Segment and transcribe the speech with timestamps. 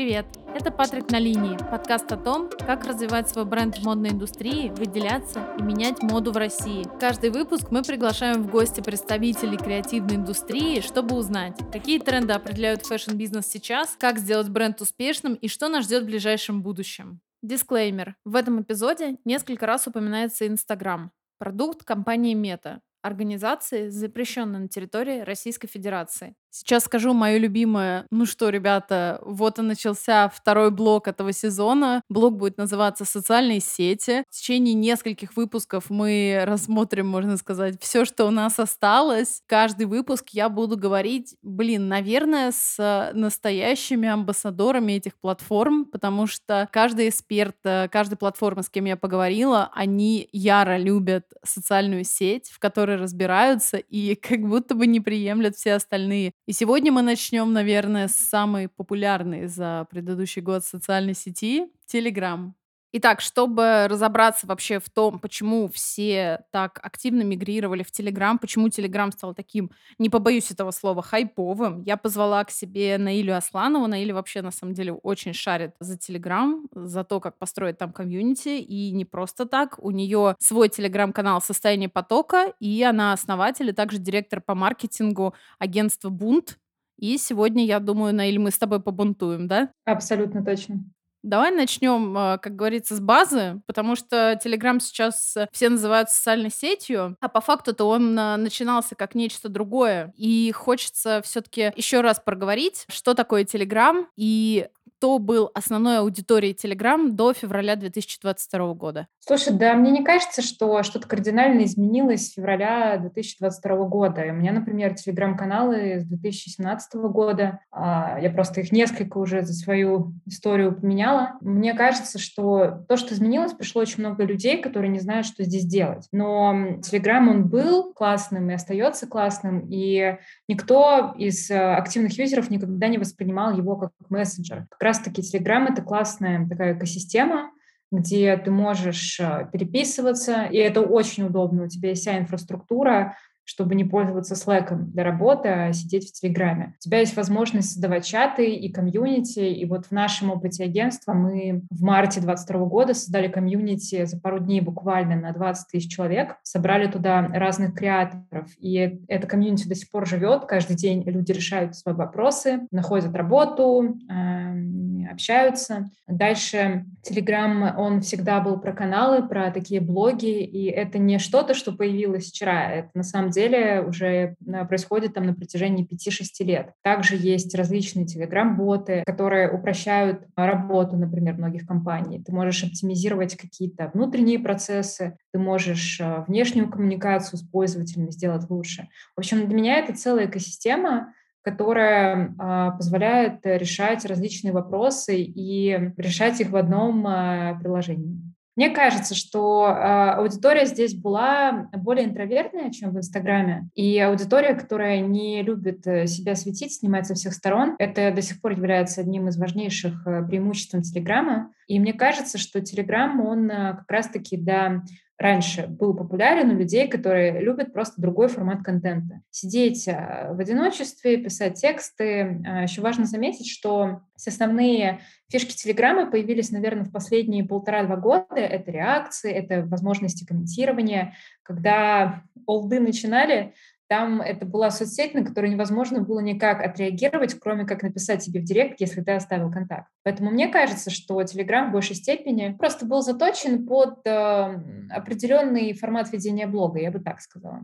[0.00, 0.24] Привет!
[0.54, 5.54] Это Патрик на линии, подкаст о том, как развивать свой бренд в модной индустрии, выделяться
[5.58, 6.86] и менять моду в России.
[6.98, 13.46] Каждый выпуск мы приглашаем в гости представителей креативной индустрии, чтобы узнать, какие тренды определяют фэшн-бизнес
[13.46, 17.20] сейчас, как сделать бренд успешным и что нас ждет в ближайшем будущем.
[17.42, 18.16] Дисклеймер.
[18.24, 25.68] В этом эпизоде несколько раз упоминается Инстаграм, продукт компании Мета, организации, запрещенной на территории Российской
[25.68, 26.36] Федерации.
[26.50, 28.06] Сейчас скажу мое любимое.
[28.10, 32.02] Ну что, ребята, вот и начался второй блок этого сезона.
[32.08, 34.24] Блок будет называться «Социальные сети».
[34.28, 39.42] В течение нескольких выпусков мы рассмотрим, можно сказать, все, что у нас осталось.
[39.46, 47.10] Каждый выпуск я буду говорить, блин, наверное, с настоящими амбассадорами этих платформ, потому что каждый
[47.10, 52.96] эксперт, э, каждая платформа, с кем я поговорила, они яро любят социальную сеть, в которой
[52.96, 56.32] разбираются и как будто бы не приемлят все остальные.
[56.50, 62.50] И сегодня мы начнем, наверное, с самой популярной за предыдущий год социальной сети— Telegram.
[62.92, 69.12] Итак, чтобы разобраться вообще в том, почему все так активно мигрировали в Телеграм, почему Телеграм
[69.12, 73.86] стал таким, не побоюсь этого слова, хайповым, я позвала к себе Наилю Асланову.
[73.86, 78.58] Наиля вообще, на самом деле, очень шарит за Телеграм, за то, как построить там комьюнити,
[78.60, 79.78] и не просто так.
[79.78, 86.08] У нее свой Телеграм-канал «Состояние потока», и она основатель и также директор по маркетингу агентства
[86.08, 86.58] «Бунт».
[86.98, 89.70] И сегодня, я думаю, Наиль, мы с тобой побунтуем, да?
[89.84, 90.84] Абсолютно точно.
[91.22, 96.50] Давай начнем, а, как говорится, с базы, потому что Telegram сейчас э, все называют социальной
[96.50, 100.12] сетью, а по факту-то он а, начинался как нечто другое.
[100.16, 104.68] И хочется все-таки еще раз проговорить, что такое Telegram и
[105.00, 109.06] кто был основной аудиторией Telegram до февраля 2022 года?
[109.20, 114.26] Слушай, да, мне не кажется, что что-то кардинально изменилось с февраля 2022 года.
[114.28, 117.60] У меня, например, телеграм-каналы с 2017 года.
[117.70, 121.38] А, я просто их несколько уже за свою историю поменяла.
[121.40, 125.64] Мне кажется, что то, что изменилось, пришло очень много людей, которые не знают, что здесь
[125.64, 126.08] делать.
[126.12, 132.88] Но Телеграм, он был классным и остается классным, и никто из э, активных юзеров никогда
[132.88, 134.66] не воспринимал его как мессенджер.
[134.68, 137.52] Как раз-таки Telegram— это классная такая экосистема,
[137.92, 141.64] где ты можешь э, переписываться, и это очень удобно.
[141.64, 143.16] У тебя есть вся инфраструктура,
[143.50, 146.74] чтобы не пользоваться Slack для работы, а сидеть в Телеграме.
[146.78, 151.62] У тебя есть возможность создавать чаты и комьюнити, и вот в нашем опыте агентства мы
[151.68, 156.88] в марте 2022 года создали комьюнити за пару дней буквально на 20 тысяч человек, собрали
[156.88, 161.94] туда разных креаторов, и это комьюнити до сих пор живет, каждый день люди решают свои
[161.94, 165.90] вопросы, находят работу, эм, общаются.
[166.06, 171.72] Дальше Telegram, он всегда был про каналы, про такие блоги, и это не что-то, что
[171.72, 174.06] появилось вчера, это на самом деле уже
[174.46, 176.72] э, происходит там на протяжении 5-6 лет.
[176.82, 182.22] Также есть различные телеграм-боты, которые упрощают работу, например, многих компаний.
[182.24, 188.88] Ты можешь оптимизировать какие-то внутренние процессы, ты можешь э, внешнюю коммуникацию с пользователями сделать лучше.
[189.16, 191.12] В общем, для меня это целая экосистема,
[191.42, 198.20] которая а, позволяет решать различные вопросы и решать их в одном а, приложении.
[198.60, 199.72] Мне кажется, что э,
[200.18, 203.70] аудитория здесь была более интровертная, чем в Инстаграме.
[203.74, 208.40] И аудитория, которая не любит э, себя светить, снимать со всех сторон, это до сих
[208.42, 211.52] пор является одним из важнейших э, преимуществ Телеграма.
[211.68, 214.82] И мне кажется, что Телеграм, он э, как раз-таки, да,
[215.20, 219.20] раньше был популярен у людей, которые любят просто другой формат контента.
[219.30, 222.42] Сидеть а, в одиночестве, писать тексты.
[222.46, 228.36] А, Еще важно заметить, что все основные фишки Телеграма появились, наверное, в последние полтора-два года.
[228.36, 231.14] Это реакции, это возможности комментирования.
[231.42, 233.52] Когда олды начинали,
[233.90, 238.44] там это была соцсеть, на которую невозможно было никак отреагировать, кроме как написать тебе в
[238.44, 239.88] директ, если ты оставил контакт.
[240.04, 246.12] Поэтому мне кажется, что Telegram в большей степени просто был заточен под э, определенный формат
[246.12, 247.62] ведения блога, я бы так сказала.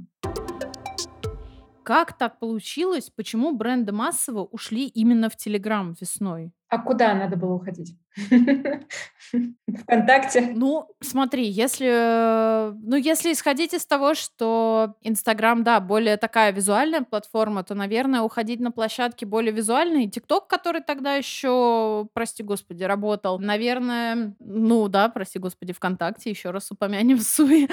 [1.84, 3.12] Как так получилось?
[3.14, 6.52] Почему бренды массово ушли именно в Телеграм весной?
[6.68, 7.96] А куда надо было уходить?
[9.82, 10.52] ВКонтакте?
[10.54, 17.62] Ну, смотри, если, ну, если исходить из того, что Инстаграм, да, более такая визуальная платформа,
[17.62, 20.10] то, наверное, уходить на площадки более визуальные.
[20.10, 26.72] ТикТок, который тогда еще, прости господи, работал, наверное, ну да, прости господи, ВКонтакте, еще раз
[26.72, 27.68] упомянем Суи,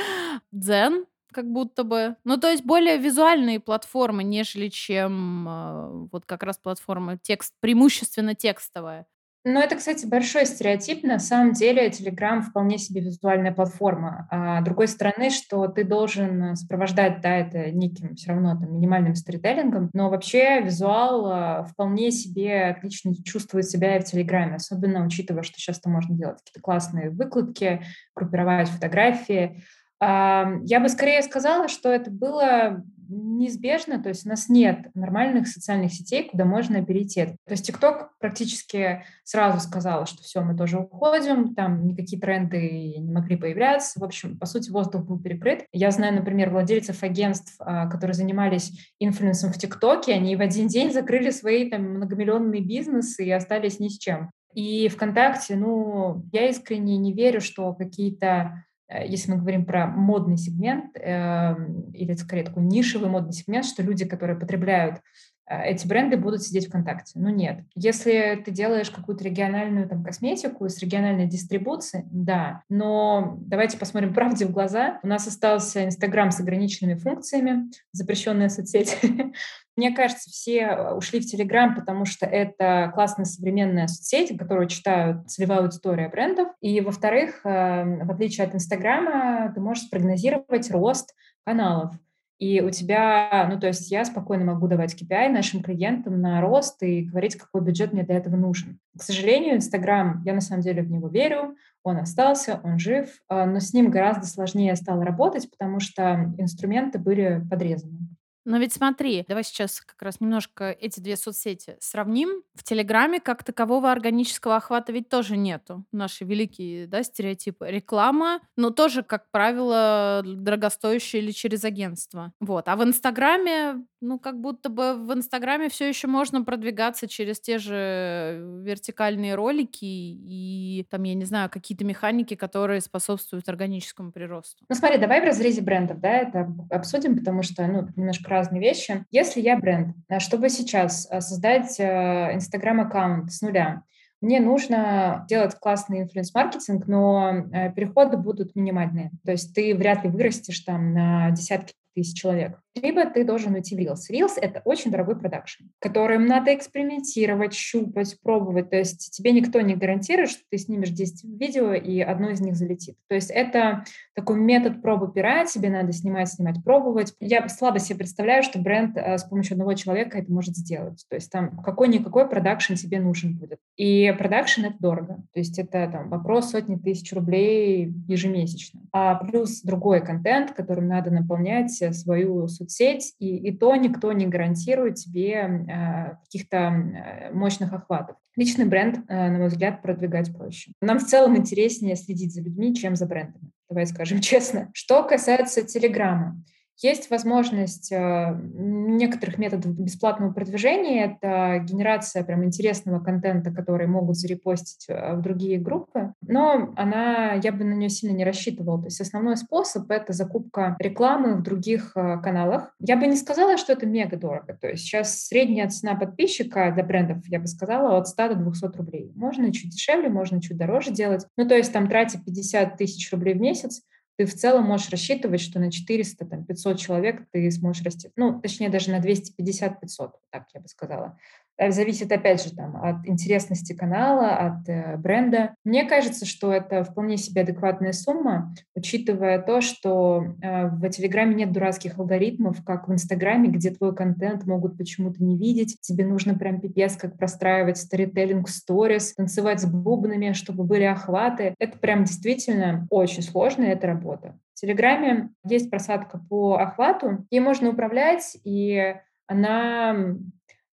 [0.52, 2.16] Дзен, как будто бы.
[2.24, 8.36] Ну, то есть более визуальные платформы, нежели чем э, вот как раз платформа текст, преимущественно
[8.36, 9.06] текстовая.
[9.46, 11.04] Ну, это, кстати, большой стереотип.
[11.04, 14.26] На самом деле Telegram вполне себе визуальная платформа.
[14.32, 19.90] А другой стороны, что ты должен сопровождать, да, это неким все равно там минимальным сторителлингом,
[19.94, 25.60] но вообще визуал а, вполне себе отлично чувствует себя и в Телеграме, особенно учитывая, что
[25.60, 27.84] сейчас там можно делать какие-то классные выкладки,
[28.16, 29.62] группировать фотографии.
[30.02, 35.94] Я бы скорее сказала, что это было неизбежно, то есть у нас нет нормальных социальных
[35.94, 37.26] сетей, куда можно перейти.
[37.26, 43.12] То есть TikTok практически сразу сказал, что все, мы тоже уходим, там никакие тренды не
[43.12, 44.00] могли появляться.
[44.00, 45.66] В общем, по сути, воздух был перекрыт.
[45.72, 50.92] Я знаю, например, владельцев агентств, а, которые занимались инфлюенсом в ТикТоке, они в один день
[50.92, 54.32] закрыли свои там многомиллионные бизнесы и остались ни с чем.
[54.54, 60.96] И ВКонтакте, ну, я искренне не верю, что какие-то если мы говорим про модный сегмент,
[60.98, 61.56] э,
[61.94, 65.02] или скорее такой нишевый модный сегмент, что люди, которые потребляют э,
[65.48, 67.20] эти бренды будут сидеть ВКонтакте.
[67.20, 67.60] Ну нет.
[67.76, 72.64] Если ты делаешь какую-то региональную там, косметику с региональной дистрибуцией, да.
[72.70, 75.00] Но давайте посмотрим правде в глаза.
[75.04, 78.98] У нас остался Инстаграм с ограниченными функциями, запрещенная соцсеть.
[79.76, 85.30] Мне кажется, все э, ушли в Телеграм, потому что это классная современная соцсеть, которую читают
[85.30, 86.50] целевая аудитория брендов.
[86.62, 91.96] И, во-вторых, эм, в отличие от Инстаграма, ты можешь спрогнозировать рост каналов.
[92.40, 96.82] И у тебя, ну, то есть я спокойно могу давать KPI нашим клиентам на рост
[96.84, 98.80] и говорить, какой бюджет мне для этого нужен.
[98.98, 103.46] К сожалению, Инстаграм, я на самом деле в него верю, он остался, он жив, э,
[103.46, 108.00] но с ним гораздо сложнее стало работать, потому что инструменты были подрезаны.
[108.46, 112.44] Но ведь смотри, давай сейчас как раз немножко эти две соцсети сравним.
[112.56, 115.86] В Телеграме как такового органического охвата ведь тоже нету.
[115.92, 117.68] Наши великие да, стереотипы.
[117.70, 122.34] Реклама, но тоже, как правило, дорогостоящая или через агентство.
[122.40, 122.68] Вот.
[122.68, 127.58] А в Инстаграме, ну, как будто бы в Инстаграме все еще можно продвигаться через те
[127.58, 134.66] же вертикальные ролики и там, я не знаю, какие-то механики, которые способствуют органическому приросту.
[134.68, 139.06] Ну, смотри, давай в разрезе брендов, да, это обсудим, потому что, ну, немножко разные вещи.
[139.12, 143.84] Если я бренд, э, чтобы сейчас э, создать э, Инстаграм-аккаунт с нуля,
[144.22, 147.44] мне нужно делать классный инфлюенс-маркетинг, но
[147.76, 149.12] переходы будут минимальные.
[149.26, 153.76] То есть ты вряд ли вырастешь там на десятки тысяч человек либо ты должен уйти
[153.76, 154.12] в Reels.
[154.12, 158.70] Reels— это очень дорогой продакшн, которым надо экспериментировать, щупать, пробовать.
[158.70, 162.56] То есть тебе никто не гарантирует, что ты снимешь 10 видео, и одно из них
[162.56, 162.96] залетит.
[163.08, 163.86] То есть это
[164.16, 167.14] такой метод пробы пера, тебе надо снимать, снимать, пробовать.
[167.20, 171.06] Я слабо себе представляю, что бренд э, с помощью одного человека это может сделать.
[171.10, 173.60] То есть там какой-никакой продакшн тебе нужен будет.
[173.78, 175.24] И продакшн— это дорого.
[175.34, 178.82] То есть это там вопрос сотни тысяч рублей ежемесячно.
[178.92, 184.96] А плюс другой контент, которым надо наполнять свою соцсеть, и, и то никто не гарантирует
[184.96, 188.16] тебе э, каких-то э, мощных охватов.
[188.36, 190.72] Личный бренд, э, на мой взгляд, продвигать проще.
[190.82, 193.52] Нам в целом интереснее следить за людьми, чем за брендами.
[193.70, 194.70] Давай скажем честно.
[194.74, 196.42] Что касается Телеграма.
[196.82, 201.06] Есть возможность э, некоторых методов бесплатного продвижения.
[201.06, 206.14] Это генерация прям интересного контента, который могут зарепостить э, в другие группы.
[206.22, 208.80] Но она, я бы на нее сильно не рассчитывала.
[208.80, 212.74] То есть основной способ— это закупка рекламы в других э, каналах.
[212.80, 214.58] Я бы не сказала, что это мега дорого.
[214.60, 218.78] То есть сейчас средняя цена подписчика для брендов, я бы сказала, от 100 до 200
[218.78, 219.12] рублей.
[219.16, 221.26] Можно чуть дешевле, можно чуть дороже делать.
[221.38, 223.84] Ну, то есть там тратить 50 тысяч рублей в месяц,
[224.18, 228.12] ты в целом можешь рассчитывать, что на 400, там, 500 человек ты сможешь расти.
[228.16, 231.18] Ну, точнее, даже на 250-500, так я бы сказала.
[231.58, 235.56] Э, зависит, опять же, там, от интересности канала, от э, бренда.
[235.64, 241.52] Мне кажется, что это вполне себе адекватная сумма, учитывая то, что э, в Телеграме нет
[241.52, 245.78] дурацких алгоритмов, как в Инстаграме, где твой контент могут почему-то не видеть.
[245.82, 251.54] Тебе нужно прям пипец, как простраивать сторителлинг сторис, танцевать с бубнами, чтобы были охваты.
[251.60, 254.36] Это прям действительно очень сложно, это работа.
[254.56, 258.96] В Телеграме есть просадка по охвату, ей можно управлять, и
[259.28, 260.16] она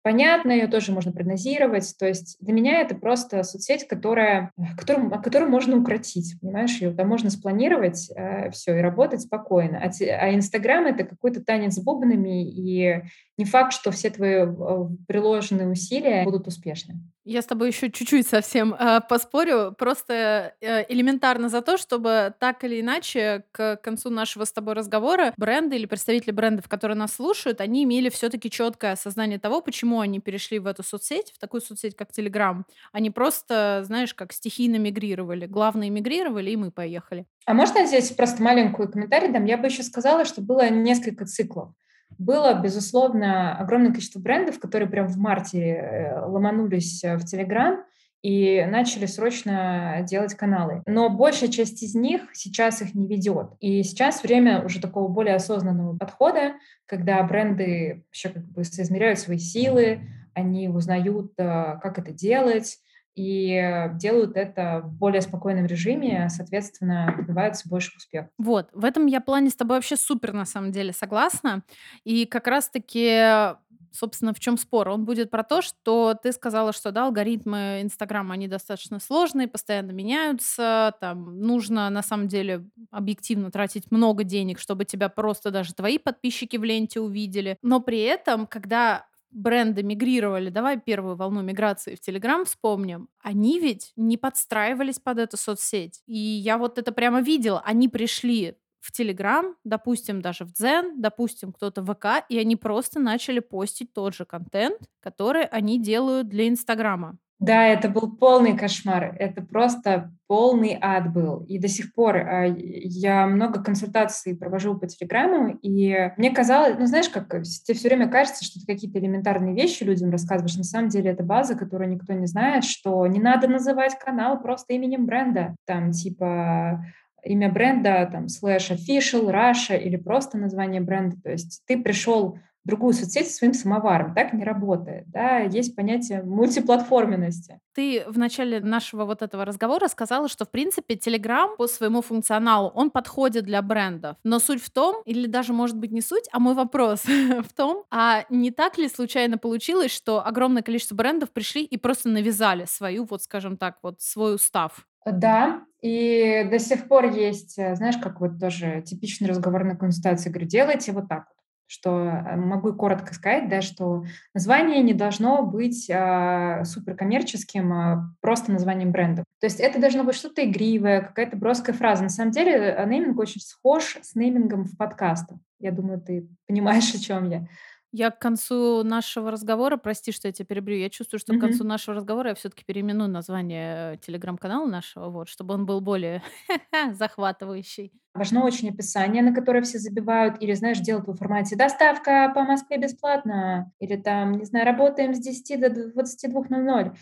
[0.02, 1.94] понятно, ее тоже можно прогнозировать.
[1.98, 6.80] То есть для меня это просто соцсеть, которая, которую, которую можно укротить, понимаешь?
[6.80, 9.82] Ее там можно спланировать, э, все, и работать спокойно.
[9.82, 13.02] А, а Инстаграм— это какой-то танец с бубнами, и
[13.36, 17.00] не факт, что все твои э, приложенные усилия будут успешны.
[17.24, 22.64] Я с тобой еще чуть-чуть совсем э, поспорю, просто э, элементарно за то, чтобы так
[22.64, 27.60] или иначе к концу нашего с тобой разговора бренды или представители брендов, которые нас слушают,
[27.60, 31.94] они имели все-таки четкое осознание того, почему они перешли в эту соцсеть, в такую соцсеть,
[31.94, 32.62] как Telegram.
[32.92, 35.46] Они просто, знаешь, как стихийно мигрировали.
[35.46, 37.26] Главное, мигрировали, и мы поехали.
[37.44, 39.44] А можно здесь просто маленькую комментарий дам?
[39.44, 41.72] Я бы еще сказала, что было несколько циклов.
[42.20, 47.82] Было, безусловно, огромное количество брендов, которые прям в марте э, ломанулись э, в Телеграм,
[48.20, 50.82] и начали срочно делать каналы.
[50.84, 53.52] Но большая часть из них сейчас их не ведет.
[53.60, 59.38] И сейчас время уже такого более осознанного подхода, когда бренды вообще как бы соизмеряют свои
[59.38, 60.00] силы,
[60.34, 62.76] они узнают, э, как это делать,
[63.14, 68.30] и делают это в более спокойном режиме, соответственно, добиваются больше успеха.
[68.38, 71.62] Вот, в этом я плане с тобой вообще супер на самом деле согласна.
[72.04, 73.54] И как раз-таки
[73.92, 74.88] собственно, в чем спор?
[74.88, 79.90] Он будет про то, что ты сказала, что да, алгоритмы Инстаграма, они достаточно сложные, постоянно
[79.90, 85.98] меняются, там нужно на самом деле объективно тратить много денег, чтобы тебя просто даже твои
[85.98, 87.58] подписчики в ленте увидели.
[87.62, 93.92] Но при этом, когда бренды мигрировали, давай первую волну миграции в Телеграм вспомним, они ведь
[93.96, 96.02] не подстраивались под эту соцсеть.
[96.06, 97.60] И я вот это прямо видела.
[97.64, 102.98] Они пришли в Телеграм, допустим, даже в Дзен, допустим, кто-то в ВК, и они просто
[102.98, 107.18] начали постить тот же контент, который они делают для Инстаграма.
[107.40, 109.16] Да, это был полный кошмар.
[109.18, 111.42] Это просто полный ад был.
[111.44, 116.84] И до сих пор э, я много консультаций провожу по Телеграму, и мне казалось, ну
[116.84, 120.56] знаешь, как тебе все время кажется, что ты какие-то элементарные вещи людям рассказываешь.
[120.56, 124.74] На самом деле это база, которую никто не знает, что не надо называть канал просто
[124.74, 125.56] именем бренда.
[125.64, 126.84] Там типа
[127.24, 131.16] имя бренда, там, слэш official, Russia или просто название бренда.
[131.22, 134.14] То есть ты пришел другую соцсеть своим самоваром.
[134.14, 135.04] Так не работает.
[135.10, 135.38] Да?
[135.38, 137.60] Есть понятие мультиплатформенности.
[137.74, 142.68] Ты в начале нашего вот этого разговора сказала, что, в принципе, Telegram по своему функционалу,
[142.68, 144.16] он подходит для брендов.
[144.24, 147.84] Но суть в том, или даже, может быть, не суть, а мой вопрос в том,
[147.90, 153.04] а не так ли случайно получилось, что огромное количество брендов пришли и просто навязали свою,
[153.04, 154.86] вот скажем так, вот свой устав?
[155.06, 160.28] Да, и до сих пор есть, э, знаешь, как вот тоже типичный разговор на консультации,
[160.28, 161.39] говорю, делайте вот так вот
[161.70, 168.50] что э, могу коротко сказать, да, что название не должно быть а, суперкоммерческим, а просто
[168.50, 169.22] названием бренда.
[169.38, 172.02] То есть это должно быть что-то игривое, какая-то броская фраза.
[172.02, 175.38] На самом деле э, нейминг очень схож с неймингом в подкастах.
[175.60, 177.46] Я думаю, ты понимаешь, о чем я.
[177.92, 181.64] Я к концу нашего разговора, прости, что я тебя перебью, я чувствую, что к концу
[181.64, 186.22] нашего разговора я все-таки переименую название э, телеграм-канала нашего, вот, чтобы он был более
[186.92, 187.92] захватывающий.
[188.14, 192.78] Важно очень описание, на которое все забивают, или, знаешь, делают в формате «доставка по Москве
[192.78, 196.94] бесплатно», или там, не знаю, «работаем с 10 до 22.00»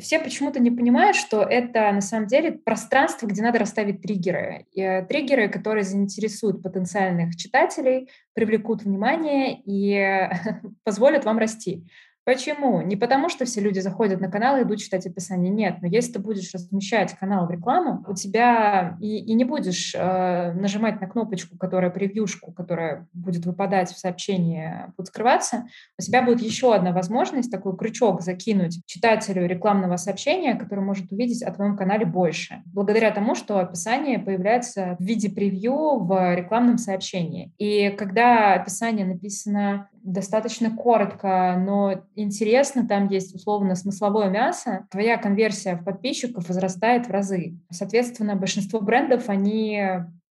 [0.00, 4.66] все почему-то не понимают, что это на самом деле пространство, где надо расставить триггеры.
[4.72, 10.28] И, э, триггеры, которые заинтересуют потенциальных читателей, привлекут внимание и
[10.84, 11.86] позволят вам расти.
[12.26, 12.82] Почему?
[12.82, 15.48] Не потому, что все люди заходят на канал и идут читать описание.
[15.48, 19.94] Нет, но если ты будешь размещать канал в рекламу, у тебя и, и не будешь
[19.94, 25.66] э, нажимать на кнопочку, которая превьюшку, которая будет выпадать в сообщении, будет скрываться,
[26.00, 31.44] у тебя будет еще одна возможность, такой крючок закинуть читателю рекламного сообщения, который может увидеть
[31.44, 32.60] о твоем канале больше.
[32.66, 37.52] Благодаря тому, что описание появляется в виде превью в рекламном сообщении.
[37.58, 45.74] И когда описание написано достаточно коротко, но интересно, там есть условно смысловое мясо, твоя конверсия
[45.74, 47.58] в подписчиков возрастает в разы.
[47.70, 49.82] Соответственно, большинство брендов, они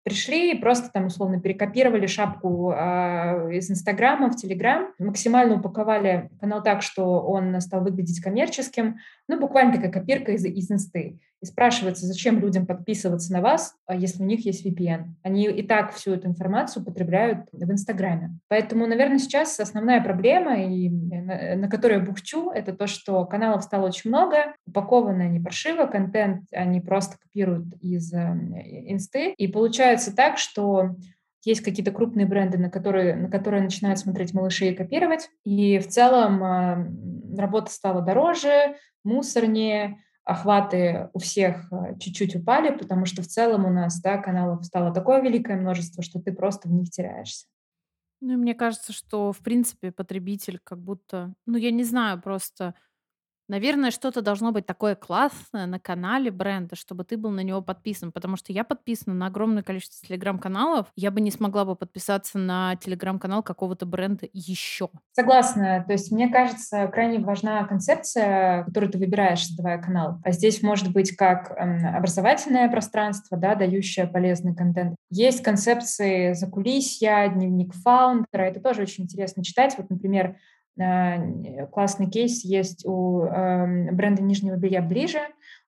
[0.02, 6.62] пришли и просто там условно перекопировали шапку э, из Инстаграма в Телеграм, максимально упаковали канал
[6.62, 8.96] так, что он стал выглядеть коммерческим,
[9.28, 11.18] ну, буквально такая копирка из, из Инсты.
[11.42, 15.14] И спрашивается, зачем людям подписываться на вас, а если у них есть VPN.
[15.22, 18.38] Они и так всю эту информацию потребляют в Инстаграме.
[18.48, 23.62] Поэтому, наверное, сейчас основная проблема, и на, на которую я бухчу, это то, что каналов
[23.62, 28.18] стало очень много, упакованы они паршиво, контент они просто копируют из э,
[28.88, 29.32] Инсты.
[29.32, 30.96] И получается так, что
[31.46, 35.30] есть какие-то крупные бренды, на которые, на которые начинают смотреть малыши и копировать.
[35.44, 43.06] И в целом э, работа стала дороже, мусорнее, охваты у всех э, чуть-чуть упали, потому
[43.06, 46.72] что в целом у нас да, каналов стало такое великое множество, что ты просто в
[46.72, 47.46] них теряешься.
[48.20, 52.74] Ну мне кажется, что в принципе потребитель как будто, ну я не знаю, просто
[53.48, 58.10] Наверное, что-то должно быть такое классное на канале бренда, чтобы ты был на него подписан.
[58.10, 60.88] Потому что я подписана на огромное количество телеграм-каналов.
[60.96, 64.90] Я бы не смогла бы подписаться на телеграм-канал какого-то бренда еще.
[65.12, 65.84] Согласна.
[65.86, 70.20] То есть, мне кажется, крайне важна концепция, которую ты выбираешь, создавая канал.
[70.24, 74.96] А здесь может быть как эм, образовательное пространство, да, дающее полезный контент.
[75.10, 78.42] Есть концепции закулисья, дневник фаундера.
[78.42, 79.74] Это тоже очень интересно читать.
[79.78, 80.36] Вот, например,
[80.76, 85.20] классный кейс есть у эм, бренда нижнего белья «Ближе».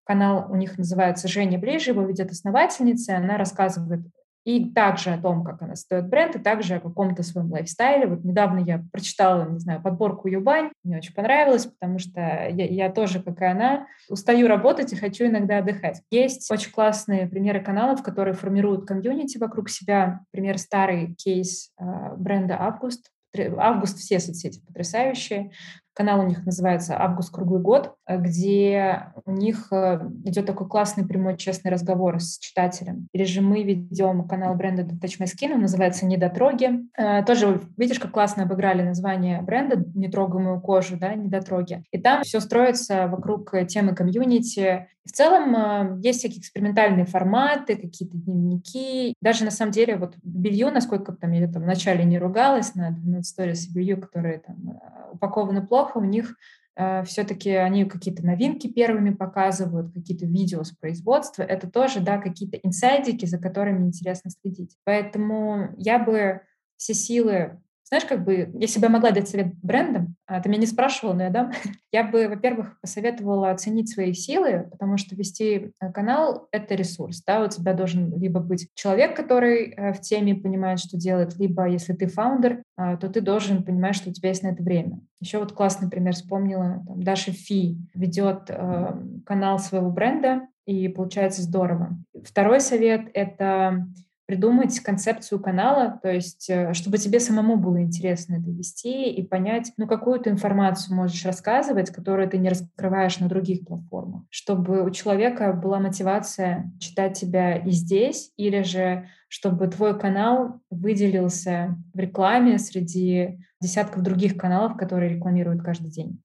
[0.05, 4.01] Канал у них называется «Женя Ближе», его ведет основательница, она рассказывает
[4.49, 8.07] и также о том, как она стоит бренд, и также о каком-то своем лайфстайле.
[8.07, 12.91] Вот недавно я прочитала, не знаю, подборку Юбань, мне очень понравилось, потому что я, я
[12.91, 16.01] тоже, как и она, устаю работать и хочу иногда отдыхать.
[16.11, 20.21] Есть очень классные примеры каналов, которые формируют комьюнити вокруг себя.
[20.31, 23.11] Пример старый кейс э, бренда Август,
[23.59, 25.53] Август все соцсети потрясающие.
[25.99, 31.05] Канал у них называется «Август круглый год», э, где у них э, идет такой классный
[31.05, 33.09] прямой честный разговор с читателем.
[33.13, 36.89] Или же мы ведем канал бренда Touch My Skin, он называется «Недотроги».
[36.97, 41.83] Э, тоже видишь, как классно обыграли название бренда «Не трогай мою кожу», да, «Недотроги».
[41.91, 44.87] И там все строится вокруг темы комьюнити.
[45.05, 49.15] В целом есть всякие экспериментальные форматы, какие-то дневники.
[49.21, 53.27] Даже на самом деле вот белью, насколько там я там вначале не ругалась на 12
[53.27, 54.79] сторис белью, которые там
[55.13, 56.37] упакованы плохо, у них
[56.77, 61.43] э, все-таки они какие-то новинки первыми показывают, какие-то видео с производства.
[61.43, 64.77] Это тоже, да, какие-то инсайдики, за которыми интересно следить.
[64.85, 66.43] Поэтому я бы
[66.77, 71.15] все силы знаешь, как бы, я могла дать совет брендам, а ты меня не спрашивала,
[71.15, 71.53] но я дам,
[71.93, 77.43] я бы, во-первых, посоветовала оценить свои силы, потому что вести э, канал— это ресурс, да,
[77.43, 81.95] у тебя должен либо быть человек, который э, в теме понимает, что делает, либо если
[81.95, 85.01] ты фаундер, а, то ты должен понимать, что у тебя есть на это время.
[85.21, 91.41] Еще вот классный пример вспомнила, там, Даша Фи ведет э, канал своего бренда, и получается
[91.41, 91.97] здорово.
[92.23, 93.87] Второй совет— это
[94.29, 99.73] придумать концепцию канала, то есть э, чтобы тебе самому было интересно это вести и понять,
[99.79, 104.91] ну, какую ты информацию можешь рассказывать, которую ты не раскрываешь на других платформах, чтобы у
[104.91, 112.59] человека была мотивация читать тебя и здесь, или же чтобы твой канал выделился в рекламе
[112.59, 116.21] среди десятков других каналов, которые рекламируют каждый день.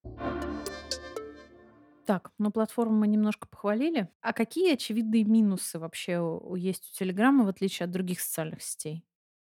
[2.05, 4.09] Так, ну платформу мы немножко похвалили.
[4.21, 6.21] А какие очевидные минусы вообще
[6.55, 9.05] есть у Телеграма, в отличие от других социальных сетей?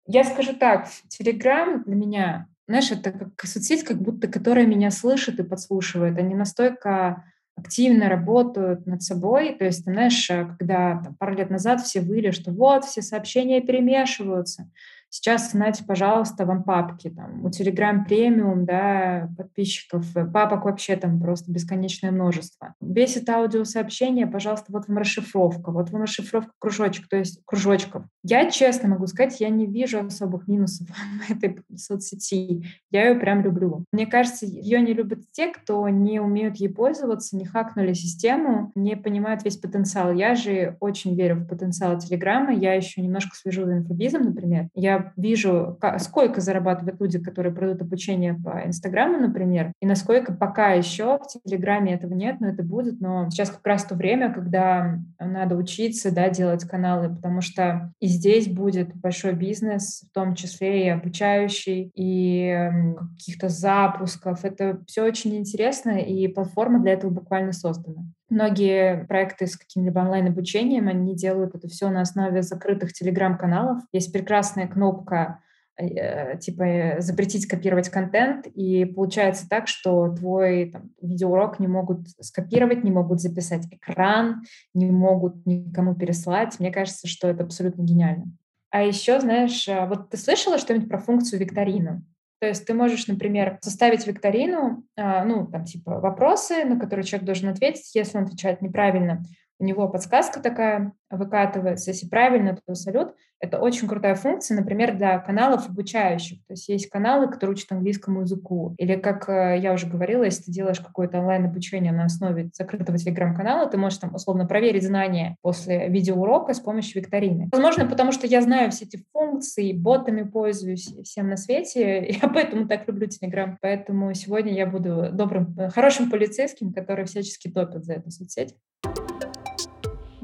[0.08, 5.40] Я скажу так, Телеграм для меня, знаешь, это как соцсеть, как будто которая меня слышит
[5.40, 6.18] и подслушивает.
[6.18, 7.26] Они настолько
[7.58, 9.56] активно работают над собой.
[9.56, 14.70] То есть, знаешь, когда там, пару лет назад все выли, что вот, все сообщения перемешиваются.
[15.16, 21.22] Сейчас, знаете, пожалуйста, вам папки, там, у Telegram премиум, да, подписчиков, э, папок вообще там
[21.22, 22.76] просто бесконечное множество.
[22.82, 28.04] Бесит аудиосообщение, пожалуйста, вот вам расшифровка, вот вам расшифровка кружочек, то есть кружочков.
[28.24, 30.90] Я честно могу сказать, я не вижу особых минусов
[31.30, 32.66] этой соцсети.
[32.92, 33.86] Я ее прям люблю.
[33.94, 38.98] Мне кажется, ее не любят те, кто не умеют ей пользоваться, не хакнули систему, не
[38.98, 40.12] понимают весь потенциал.
[40.12, 42.54] Я же очень верю в потенциал Телеграма.
[42.54, 44.68] Я еще немножко свяжу за инфобизом, например.
[44.74, 51.20] Я вижу, сколько зарабатывают люди, которые продают обучение по Инстаграму, например, и насколько пока еще
[51.20, 53.00] в Телеграме этого нет, но это будет.
[53.00, 58.08] Но сейчас как раз то время, когда надо учиться, да, делать каналы, потому что и
[58.08, 62.72] здесь будет большой бизнес, в том числе и обучающий, и
[63.18, 64.44] каких-то запусков.
[64.44, 68.06] Это все очень интересно, и платформа для этого буквально создана.
[68.30, 73.84] Многие проекты с каким-либо онлайн-обучением, они делают это все на основе закрытых телеграм-каналов.
[73.92, 75.42] Есть прекрасная кнопка
[75.78, 82.10] э, типа э, запретить копировать контент, и получается так, что твой там, видеоурок не могут
[82.20, 86.60] скопировать, не могут записать экран, не могут никому переслать.
[86.60, 88.26] Мне кажется, что это абсолютно гениально.
[88.72, 92.04] А еще, знаешь, э, вот ты слышала что-нибудь про функцию викторина?
[92.40, 97.26] То есть ты можешь, например, составить викторину, а, ну, там, типа, вопросы, на которые человек
[97.26, 97.96] должен ответить.
[97.96, 99.24] Если он отвечает неправильно,
[99.60, 101.92] у него подсказка такая выкатывается.
[101.92, 103.14] Если правильно, то салют.
[103.40, 106.40] Это очень крутая функция, например, для каналов обучающих.
[106.48, 108.74] То есть есть каналы, которые учат английскому языку.
[108.78, 113.70] Или, как э, я уже говорила, если ты делаешь какое-то онлайн-обучение на основе закрытого телеграм-канала,
[113.70, 117.50] ты можешь там условно проверить знания после видеоурока с помощью викторины.
[117.52, 122.68] Возможно, потому что я знаю все эти функции, ботами пользуюсь всем на свете, я поэтому
[122.68, 123.58] так люблю телеграм.
[123.62, 128.56] Поэтому сегодня я буду добрым, хорошим полицейским, который всячески топит за эту соцсеть.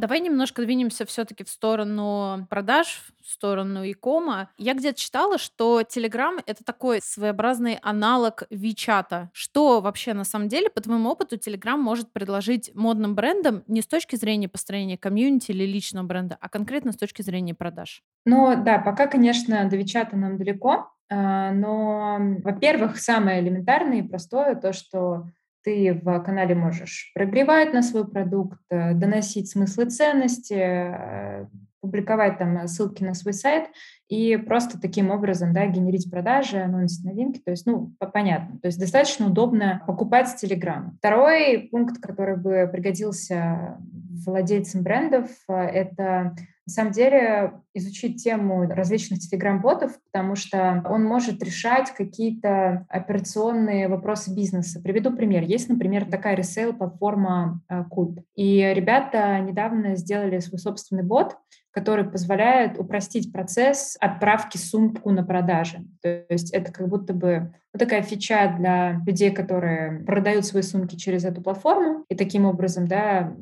[0.02, 4.50] Давай немножко двинемся все-таки в сторону продаж, в сторону икома.
[4.58, 9.30] Я где-то читала, что Telegram— это такой своеобразный аналог Вичата.
[9.32, 13.86] Что вообще на самом деле, по твоему опыту, Telegram может предложить модным брендам не с
[13.86, 18.02] точки зрения построения комьюнити или личного бренда, а конкретно с точки зрения продаж?
[18.26, 24.56] Ну да, пока, конечно, до Вичата нам далеко, а, но, во-первых, самое элементарное и простое
[24.56, 25.28] то, что
[25.64, 31.46] ты в канале можешь прогревать на свой продукт, э, доносить смыслы ценности, э,
[31.82, 33.70] публиковать там ссылки на свой сайт
[34.08, 37.40] и просто таким образом да, генерить продажи, анонсить новинки.
[37.40, 38.60] То есть, ну, понятно.
[38.60, 40.94] То есть достаточно удобно покупать с Телеграма.
[41.00, 43.80] Второй пункт, который бы пригодился
[44.26, 46.36] владельцам брендов, э, это
[46.68, 54.34] на самом деле изучить тему различных телеграм-ботов, потому что он может решать какие-то операционные вопросы
[54.34, 54.82] бизнеса.
[54.82, 55.44] Приведу пример.
[55.44, 58.20] Есть, например, такая ресейл-платформа Культ.
[58.36, 61.38] И ребята недавно сделали свой собственный бот,
[61.72, 65.86] который позволяет упростить процесс отправки сумку на продажи.
[66.02, 70.96] То есть это как будто бы ну, такая фича для людей, которые продают свои сумки
[70.96, 73.34] через эту платформу и таким образом, да,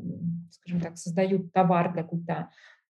[0.52, 2.50] скажем так, создают товар для культа.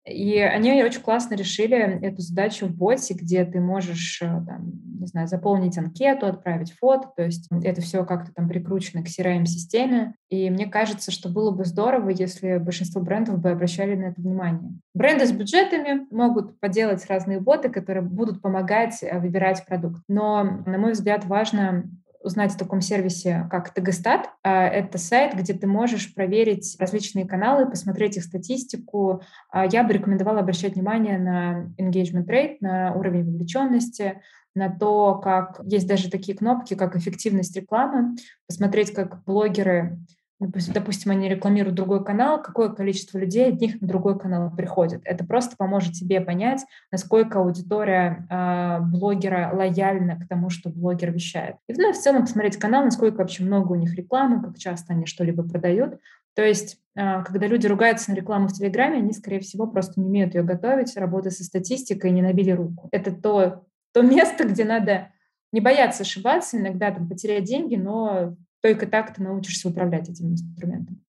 [0.08, 5.06] И они очень классно решили эту задачу в боте, где ты можешь, э, там, не
[5.06, 10.14] знаю, заполнить анкету, отправить фото, то есть это все как-то там прикручено к CRM-системе.
[10.28, 14.72] И мне кажется, что было бы здорово, если большинство брендов бы обращали на это внимание.
[14.94, 20.02] Бренды с бюджетами могут поделать разные боты, которые будут помогать э, выбирать продукт.
[20.08, 21.84] Но, на мой взгляд, важно
[22.20, 24.30] узнать о таком сервисе, как Тегостат.
[24.42, 29.22] А, это сайт, где ты можешь проверить различные каналы, посмотреть их статистику.
[29.50, 34.20] А, я бы рекомендовала обращать внимание на engagement rate, на уровень вовлеченности,
[34.54, 39.98] на то, как есть даже такие кнопки, как эффективность рекламы, посмотреть, как блогеры
[40.40, 45.00] допустим, они рекламируют другой канал, какое количество людей от них на другой канал приходит.
[45.04, 51.56] Это просто поможет тебе понять, насколько аудитория э, блогера лояльна к тому, что блогер вещает.
[51.66, 55.06] И ну, в целом посмотреть канал, насколько вообще много у них рекламы, как часто они
[55.06, 55.98] что-либо продают.
[56.34, 60.06] То есть, э, когда люди ругаются на рекламу в Телеграме, они, скорее всего, просто не
[60.06, 62.88] умеют ее готовить, работая со статистикой, не набили руку.
[62.92, 65.08] Это то, то место, где надо
[65.52, 71.00] не бояться ошибаться, иногда там потерять деньги, но только так ты научишься управлять этим инструментом.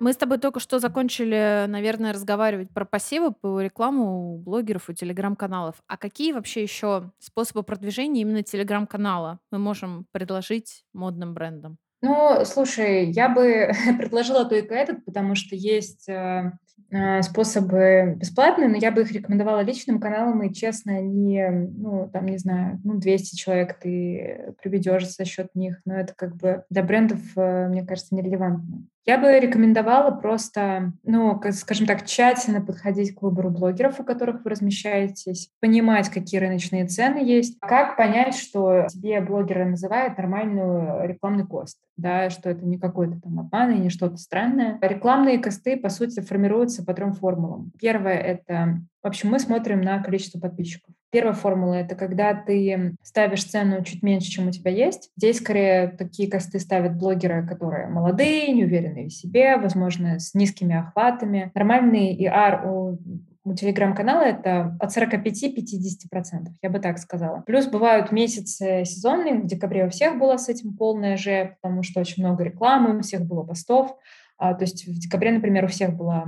[0.00, 4.94] Мы с тобой только что закончили, наверное, разговаривать про пассивы по рекламу у блогеров и
[4.94, 5.74] телеграм-каналов.
[5.86, 11.76] А какие вообще еще способы продвижения именно телеграм-канала мы можем предложить модным брендам?
[12.00, 16.52] Ну, слушай, я бы предложила только этот, потому что есть э,
[17.22, 22.38] способы бесплатные, но я бы их рекомендовала личным каналам, и, честно, они, ну, там, не
[22.38, 27.20] знаю, ну, 200 человек ты приведешь за счет них, но это как бы для брендов,
[27.36, 28.84] э, мне кажется, нерелевантно.
[29.06, 34.50] Я бы рекомендовала просто, ну, скажем так, тщательно подходить к выбору блогеров, у которых вы
[34.50, 41.78] размещаетесь, понимать, какие рыночные цены есть, как понять, что тебе блогеры называют нормальную рекламный кост,
[41.96, 44.78] да, что это не какой-то там обман и не что-то странное.
[44.82, 46.20] Рекламные косты, по сути,
[46.70, 47.72] формируются по трем формулам.
[47.78, 50.94] Первое— это в общем, мы смотрим на количество подписчиков.
[51.10, 55.10] Первая формула— это когда ты ставишь цену чуть меньше, чем у тебя есть.
[55.16, 61.50] Здесь скорее такие косты ставят блогеры, которые молодые, неуверенные в себе, возможно, с низкими охватами.
[61.54, 62.98] Нормальный ER у
[63.42, 67.42] у телеграм-канала это от 45-50%, я бы так сказала.
[67.46, 72.00] Плюс бывают месяцы сезонные, в декабре у всех было с этим полное же, потому что
[72.00, 73.96] очень много рекламы, у всех было постов.
[74.42, 76.24] А, то есть в декабре, например, у всех была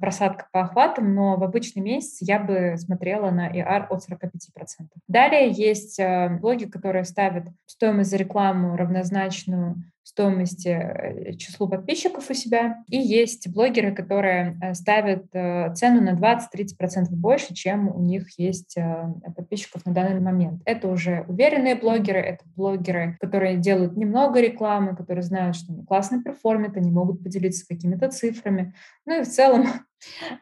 [0.00, 4.88] просадка по охватам, но в обычный месяц я бы смотрела на ER от 45%.
[5.06, 12.34] Далее есть э, блоги, которые ставят стоимость за рекламу равнозначную стоимости э, числу подписчиков у
[12.34, 12.84] себя.
[12.88, 18.76] И есть блогеры, которые э, ставят э, цену на 20-30% больше, чем у них есть
[19.34, 20.62] подписчиков на данный момент.
[20.64, 26.22] Это уже уверенные блогеры, это блогеры, которые делают немного рекламы, которые знают, что они классно
[26.22, 28.74] перформят, они могут поделиться какими-то цифрами.
[29.06, 29.66] Ну и в целом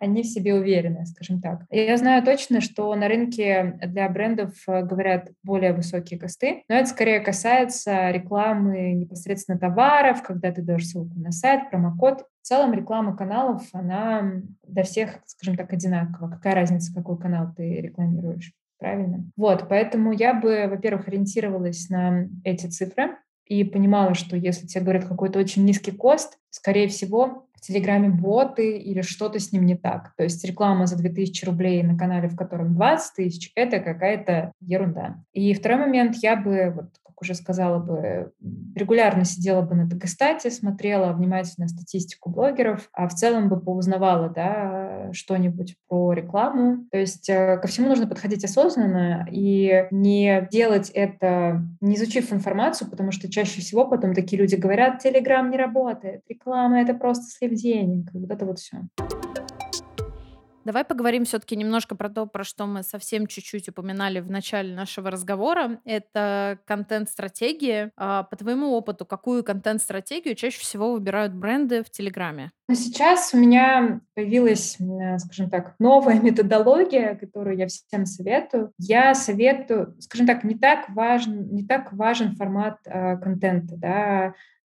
[0.00, 1.62] они в себе уверены, скажем так.
[1.70, 6.88] Я знаю точно, что на рынке для брендов э, говорят более высокие косты, но это
[6.88, 12.24] скорее касается рекламы непосредственно товаров, когда ты даешь ссылку на сайт, промокод.
[12.42, 16.28] В целом реклама каналов, она для всех, скажем так, одинакова.
[16.28, 18.52] Какая разница, какой канал ты рекламируешь?
[18.78, 19.24] Правильно?
[19.36, 25.04] Вот, поэтому я бы, во-первых, ориентировалась на эти цифры, и понимала, что если тебе говорят
[25.04, 30.12] какой-то очень низкий кост, скорее всего, Телеграме боты или что-то с ним не так.
[30.16, 35.16] То есть реклама за 2000 рублей на канале, в котором 20 тысяч, это какая-то ерунда.
[35.32, 38.32] И второй момент, я бы вот как уже сказала бы,
[38.74, 45.10] регулярно сидела бы на Дагестате, смотрела внимательно статистику блогеров, а в целом бы поузнавала, да,
[45.12, 46.86] что-нибудь про рекламу.
[46.90, 52.90] То есть э, ко всему нужно подходить осознанно и не делать это, не изучив информацию,
[52.90, 57.52] потому что чаще всего потом такие люди говорят, Телеграм не работает, реклама— это просто слив
[57.54, 58.88] денег, вот это вот все.
[60.64, 65.10] Давай поговорим все-таки немножко про то, про что мы совсем чуть-чуть упоминали в начале нашего
[65.10, 65.78] разговора.
[65.84, 67.90] Это контент-стратегии.
[67.96, 72.50] А, по твоему опыту, какую контент-стратегию чаще всего выбирают бренды в Телеграме?
[72.66, 74.78] Но сейчас у меня появилась,
[75.18, 78.72] скажем так, новая методология, которую я всем советую.
[78.78, 84.34] Я советую, скажем так, не так важен, не так важен формат э, контента, да,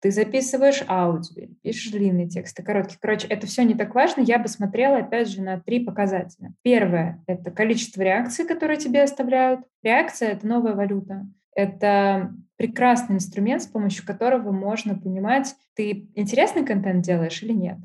[0.04, 2.98] ты записываешь аудио, пишешь длинные тексты, короткие.
[3.00, 4.20] Короче, это все не так важно.
[4.20, 6.52] Я бы смотрела, опять же, на три показателя.
[6.60, 9.60] Первое— это количество реакций, которые тебе оставляют.
[9.82, 11.26] Реакция— это новая валюта.
[11.56, 17.78] Это прекрасный инструмент, с помощью которого можно понимать, ты интересный контент делаешь или нет.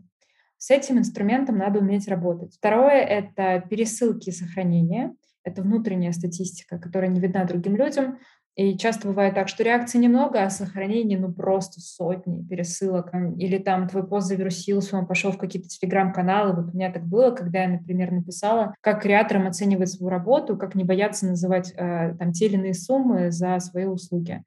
[0.57, 2.53] С этим инструментом надо уметь работать.
[2.53, 5.15] Второе— это пересылки и сохранения.
[5.45, 8.19] Это внутренняя статистика, которая не видна другим людям.
[8.59, 13.09] И часто бывает так, что реакций немного, а сохранений ну просто сотни пересылок.
[13.37, 16.53] Или там твой пост завирусился, он пошел в какие-то телеграм-каналы.
[16.53, 20.75] Вот у меня так было, когда я, например, написала, как креаторам оценивать свою работу, как
[20.75, 24.43] не бояться называть э, там те или иные суммы за свои услуги.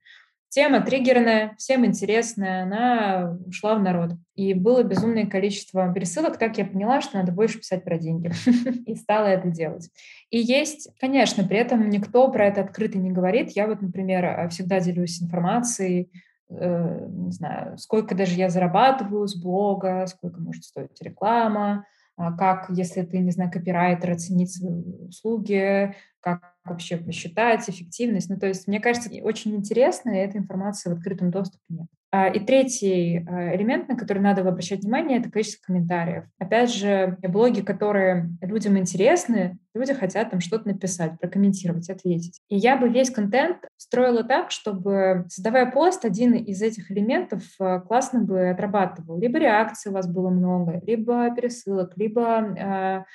[0.52, 4.10] Тема триггерная, всем интересная, она ушла в народ.
[4.34, 8.30] И было безумное количество пересылок, так я поняла, что надо больше писать про деньги.
[8.86, 9.88] И стала это делать.
[10.28, 13.52] И есть, конечно, при этом никто про это открыто не говорит.
[13.52, 16.12] Я вот, например, всегда делюсь информацией,
[16.50, 22.70] э, не знаю, сколько даже я зарабатываю с блога, сколько может стоить реклама, а как,
[22.70, 28.30] если ты, не знаю, копирайтер, оценить свои услуги, как вообще посчитать эффективность.
[28.30, 31.88] Ну, то есть, мне кажется, очень интересно, и эта информация в открытом доступе нет.
[32.14, 36.24] А, и третий а, элемент, на который надо обращать внимание, это количество комментариев.
[36.38, 42.38] Опять же, блоги, которые людям интересны, люди хотят там что-то написать, прокомментировать, ответить.
[42.50, 47.80] И я бы весь контент строила так, чтобы, создавая пост, один из этих элементов а,
[47.80, 49.18] классно бы отрабатывал.
[49.18, 53.06] Либо реакций у вас было много, либо пересылок, либо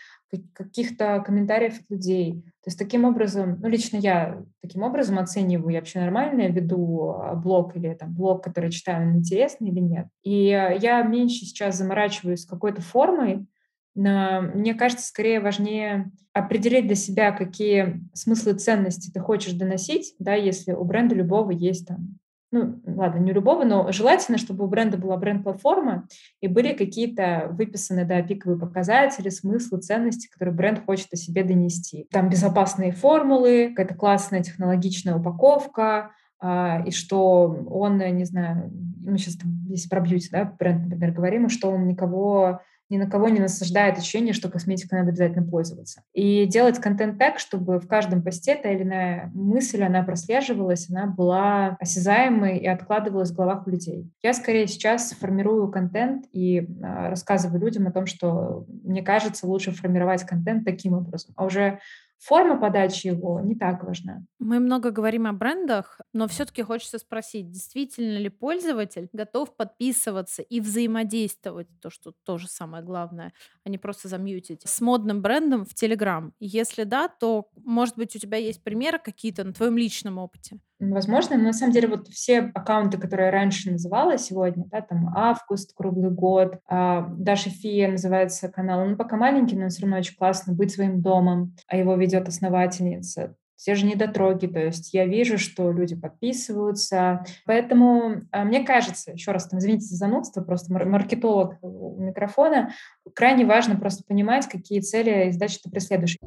[0.54, 2.42] каких-то комментариев от людей.
[2.63, 7.36] То есть таким образом, ну лично я таким образом оцениваю, я вообще нормально веду а,
[7.36, 10.08] блог или там блог, который читаю, он интересный или нет.
[10.24, 13.48] И я меньше сейчас заморачиваюсь какой-то формой,
[13.96, 20.36] но мне кажется, скорее важнее определить для себя, какие смыслы ценности ты хочешь доносить, да,
[20.36, 22.20] если у бренда любого есть там
[22.52, 26.08] ну, ладно, не любого, но желательно, чтобы у бренда была бренд-платформа
[26.40, 32.08] и были какие-то выписаны, да, пиковые показатели, смыслы, ценности, которые бренд хочет о себе донести.
[32.12, 38.72] Там безопасные формулы, какая-то классная технологичная упаковка, а, и что он, не знаю,
[39.04, 43.10] мы сейчас там, если про бьюти, да, бренд, например, говорим, что он никого ни на
[43.10, 46.04] кого не насаждает ощущение, что косметикой надо обязательно пользоваться.
[46.13, 51.08] И делать контент так, чтобы в каждом посте та или иная мысль, она прослеживалась, она
[51.08, 54.10] была осязаемой и откладывалась в головах у людей.
[54.23, 56.65] Я скорее сейчас формирую контент и э,
[57.10, 61.34] рассказываю людям о том, что мне кажется, лучше формировать контент таким образом.
[61.36, 61.80] А уже
[62.20, 64.24] форма подачи его не так важна.
[64.40, 70.60] Мы много говорим о брендах, но все-таки хочется спросить, действительно ли пользователь готов подписываться и
[70.60, 76.34] взаимодействовать, то, что тоже самое главное, а не просто замьютить, с модным брендом в Телеграм?
[76.40, 80.60] Если да, то, может быть, у тебя есть примеры какие-то на твоем личном опыте?
[80.80, 85.10] Возможно, но на самом деле вот все аккаунты, которые я раньше называла сегодня, да, там
[85.16, 90.16] Август, круглый год, а, Даша Фия называется канал, он пока маленький, но все равно очень
[90.16, 93.36] классно быть своим домом, а его ведет основательница.
[93.56, 97.26] Все же недотроги, то есть я вижу, что люди подписываются.
[97.48, 102.70] Поэтому а, мне кажется, еще раз, там, извините за занудство, просто маркетолог у микрофона,
[103.16, 106.18] крайне важно просто понимать, какие цели и задачи ты преследуешь.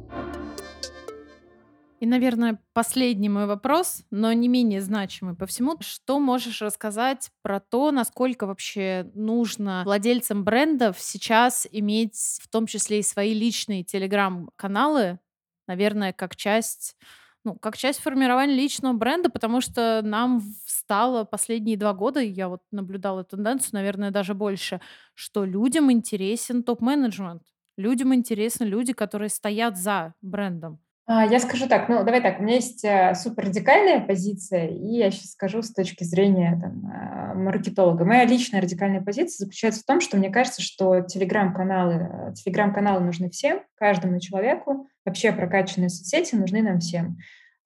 [2.01, 5.77] И, наверное, последний мой вопрос, но не менее значимый по всему.
[5.81, 12.99] Что можешь рассказать про то, насколько вообще нужно владельцам брендов сейчас иметь в том числе
[12.99, 15.19] и свои личные телеграм-каналы,
[15.67, 16.95] наверное, как часть
[17.43, 22.63] ну, как часть формирования личного бренда, потому что нам стало последние два года, я вот
[22.71, 24.81] наблюдала тенденцию, наверное, даже больше,
[25.13, 27.43] что людям интересен топ-менеджмент.
[27.77, 30.79] Людям интересны люди, которые стоят за брендом.
[31.13, 34.95] А, я скажу так, ну давай так, у меня есть э, супер радикальная позиция, и
[34.95, 38.05] я сейчас скажу с точки зрения там, э, маркетолога.
[38.05, 43.29] Моя личная радикальная позиция заключается в том, что мне кажется, что телеграм-каналы, э, телеграм-каналы нужны
[43.29, 47.17] всем, каждому человеку, вообще прокачанные соцсети нужны нам всем.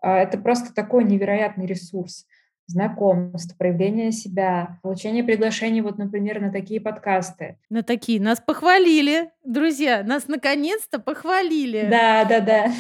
[0.02, 2.26] А, это просто такой невероятный ресурс
[2.68, 7.58] знакомств, проявления себя, получение приглашений, вот, например, на такие подкасты.
[7.70, 8.22] На такие.
[8.22, 11.88] Нас похвалили, друзья, нас наконец-то похвалили.
[11.90, 12.72] Да, да, да.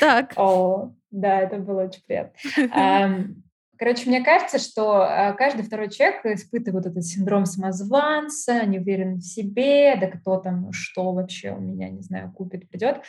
[0.00, 0.32] Так.
[0.36, 3.34] О, да, это было очень приятно.
[3.78, 9.22] Короче, мне кажется, что а, каждый второй человек испытывает этот синдром самозванца, не уверен в
[9.22, 13.02] себе, да кто там, что вообще у меня, не знаю, купит, придет.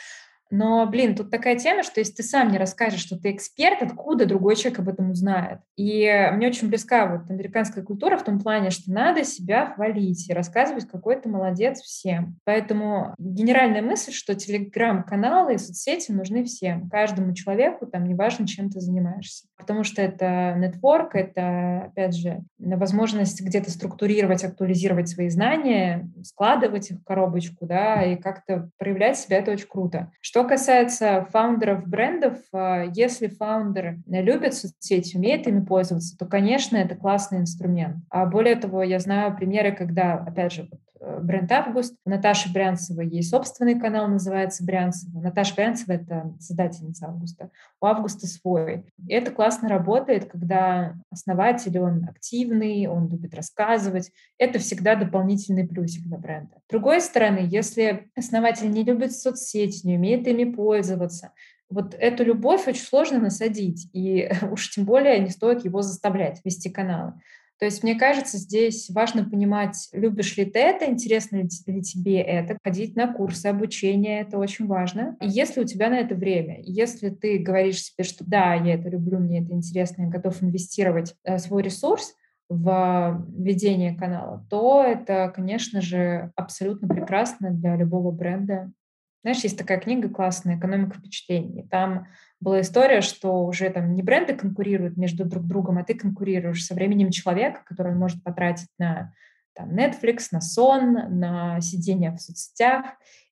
[0.50, 4.26] Но, блин, тут такая тема, что если ты сам не расскажешь, что ты эксперт, откуда
[4.26, 5.60] другой человек об этом узнает?
[5.76, 10.32] И мне очень близка вот американская культура в том плане, что надо себя хвалить и
[10.32, 12.38] рассказывать, какой ты молодец всем.
[12.44, 18.80] Поэтому генеральная мысль, что телеграм-каналы и соцсети нужны всем, каждому человеку, там, неважно, чем ты
[18.80, 19.46] занимаешься.
[19.56, 26.98] Потому что это нетворк, это, опять же, возможность где-то структурировать, актуализировать свои знания, складывать их
[26.98, 30.10] в коробочку, да, и как-то проявлять себя, это очень круто.
[30.20, 36.94] Что касается фаундеров брендов, а, если фаундер любит соцсети, умеет ими пользоваться, то, конечно, это
[36.94, 37.96] классный инструмент.
[38.10, 41.96] А более того, я знаю примеры, когда, опять же, Э, бренд «Август».
[42.04, 45.20] У Наташи Брянцевой есть собственный канал, называется «Брянцева».
[45.20, 47.50] Наташа Брянцева— это создательница «Августа».
[47.80, 48.84] У «Августа» свой.
[49.06, 54.12] И это классно работает, когда основатель, он активный, он любит рассказывать.
[54.38, 56.56] Это всегда дополнительный плюсик для бренда.
[56.66, 61.32] С другой стороны, если основатель не любит соцсети, не умеет ими пользоваться,
[61.70, 66.68] вот эту любовь очень сложно насадить, и уж тем более не стоит его заставлять вести
[66.68, 67.14] каналы.
[67.60, 72.56] То есть, мне кажется, здесь важно понимать, любишь ли ты это, интересно ли тебе это,
[72.64, 75.16] ходить на курсы обучения, это очень важно.
[75.20, 78.88] И если у тебя на это время, если ты говоришь себе, что да, я это
[78.88, 82.14] люблю, мне это интересно, я готов инвестировать э, свой ресурс,
[82.50, 88.72] в ведение канала, то это, конечно же, абсолютно прекрасно для любого бренда.
[89.22, 91.66] Знаешь, есть такая книга классная «Экономика впечатлений».
[91.70, 92.06] Там
[92.40, 96.74] была история, что уже там не бренды конкурируют между друг другом, а ты конкурируешь со
[96.74, 99.12] временем человека, который он может потратить на
[99.52, 102.86] там, Netflix, на сон, на сидение в соцсетях.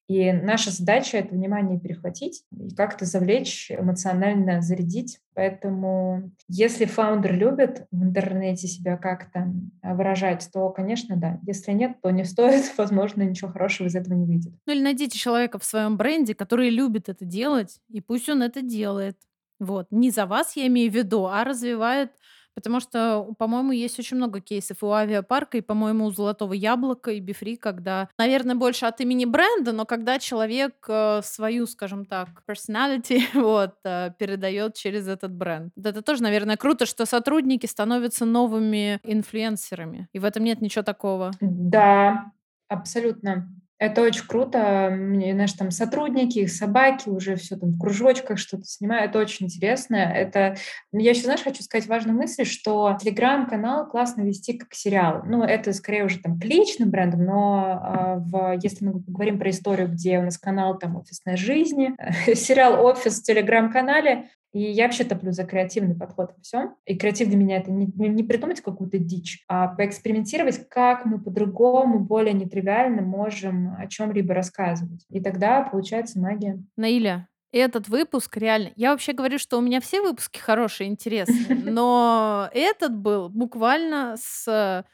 [0.09, 5.21] И наша задача— это внимание перехватить и как-то завлечь, эмоционально зарядить.
[5.35, 11.38] Поэтому если фаундер любит в интернете себя как-то выражать, то, конечно, да.
[11.47, 12.73] Если нет, то не стоит.
[12.79, 14.55] Возможно, ничего хорошего из этого не выйдет.
[14.66, 18.62] Ну или найдите человека в своем бренде, который любит это делать, и пусть он это
[18.62, 19.18] делает.
[19.61, 19.88] Вот.
[19.90, 22.12] Не за вас, я имею в виду, а развивает
[22.59, 27.12] Потому что, по-моему, есть очень много кейсов и у авиапарка, и, по-моему, у Золотого Яблока
[27.12, 32.42] и Бифри, когда, наверное, больше от имени бренда, но когда человек э, свою, скажем так,
[32.49, 35.73] personality вот, э, передает через этот бренд.
[35.77, 40.09] Это тоже, наверное, круто, что сотрудники становятся новыми инфлюенсерами.
[40.12, 41.31] И в этом нет ничего такого.
[41.40, 42.33] Да,
[42.66, 43.49] абсолютно.
[43.79, 44.91] Это очень круто.
[44.91, 49.11] Мне, знаешь, там сотрудники, их собаки уже все там в кружочках что-то снимают.
[49.11, 49.97] Это очень интересно.
[49.97, 50.57] Это...
[50.93, 55.23] Я еще, знаешь, хочу сказать важную мысль, что телеграм-канал классно вести как сериал.
[55.25, 59.51] Ну, это скорее уже там к личным брендам, но э, в, если мы говорим про
[59.51, 61.95] историю, где у нас канал там офисной жизни,
[62.35, 66.75] сериал «Офис» в телеграм-канале, и я вообще топлю за креативный подход во всем.
[66.85, 72.01] И креатив для меня это не, не придумать какую-то дичь, а поэкспериментировать, как мы по-другому,
[72.01, 75.07] более нетривиально можем о чем-либо рассказывать.
[75.11, 76.61] И тогда получается магия.
[76.77, 78.73] Наиля, этот выпуск реально...
[78.75, 84.85] Я вообще говорю, что у меня все выпуски хорошие, интересные, но этот был буквально с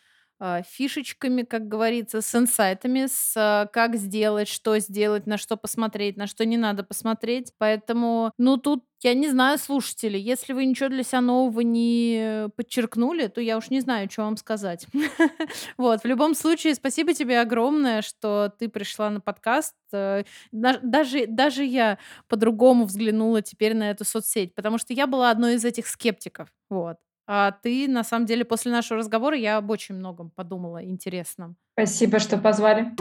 [0.46, 6.18] а, фишечками, как говорится, с инсайтами, с а, как сделать, что сделать, на что посмотреть,
[6.18, 7.54] на что не надо посмотреть.
[7.56, 13.28] Поэтому, ну, тут я не знаю, слушатели, если вы ничего для себя нового не подчеркнули,
[13.28, 14.86] то я уж не знаю, что вам сказать.
[15.78, 19.74] Вот, в любом случае, спасибо тебе огромное, что ты пришла на подкаст.
[19.92, 25.54] Э, даже, даже я по-другому взглянула теперь на эту соцсеть, потому что я была одной
[25.54, 26.48] из этих скептиков.
[26.68, 26.98] Вот.
[27.26, 31.56] А ты, на самом деле, после нашего разговора я об очень многом подумала интересном.
[31.72, 32.92] Спасибо, что позвали.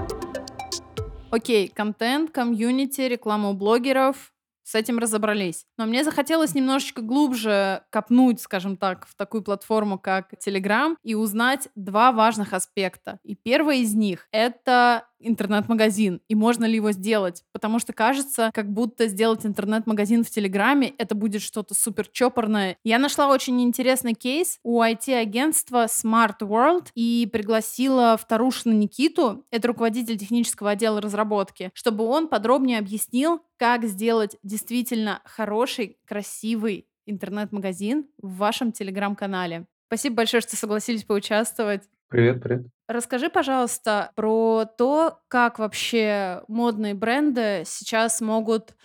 [1.31, 4.33] Окей, контент, комьюнити, реклама у блогеров,
[4.63, 5.65] с этим разобрались.
[5.77, 11.67] Но мне захотелось немножечко глубже копнуть, скажем так, в такую платформу, как Telegram, и узнать
[11.75, 13.19] два важных аспекта.
[13.23, 17.43] И первый из них— это интернет-магазин, и можно ли его сделать.
[17.51, 22.77] Потому что кажется, как будто сделать интернет-магазин в Телеграме— это будет что-то супер чопорное.
[22.83, 30.17] Я нашла очень интересный кейс у IT-агентства Smart World и пригласила Вторушина Никиту, это руководитель
[30.17, 38.71] технического отдела разработки, чтобы он подробнее объяснил, как сделать действительно хороший, красивый интернет-магазин в вашем
[38.71, 39.65] телеграм-канале.
[39.87, 41.83] Спасибо большое, что согласились поучаствовать.
[42.09, 42.72] Привет, привет.
[42.87, 48.75] Расскажи, пожалуйста, про то, как вообще модные бренды сейчас могут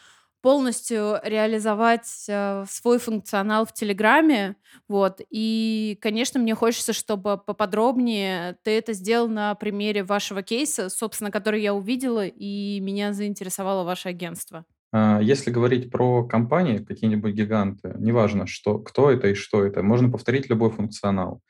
[0.40, 4.56] полностью реализовать э, свой функционал в Телеграме.
[4.88, 5.20] Вот.
[5.30, 11.60] И, конечно, мне хочется, чтобы поподробнее ты это сделал на примере вашего кейса, собственно, который
[11.60, 14.64] я увидела, и меня заинтересовало ваше агентство.
[14.92, 20.08] А, если говорить про компании, какие-нибудь гиганты, неважно, что, кто это и что это, можно
[20.10, 21.42] повторить любой функционал.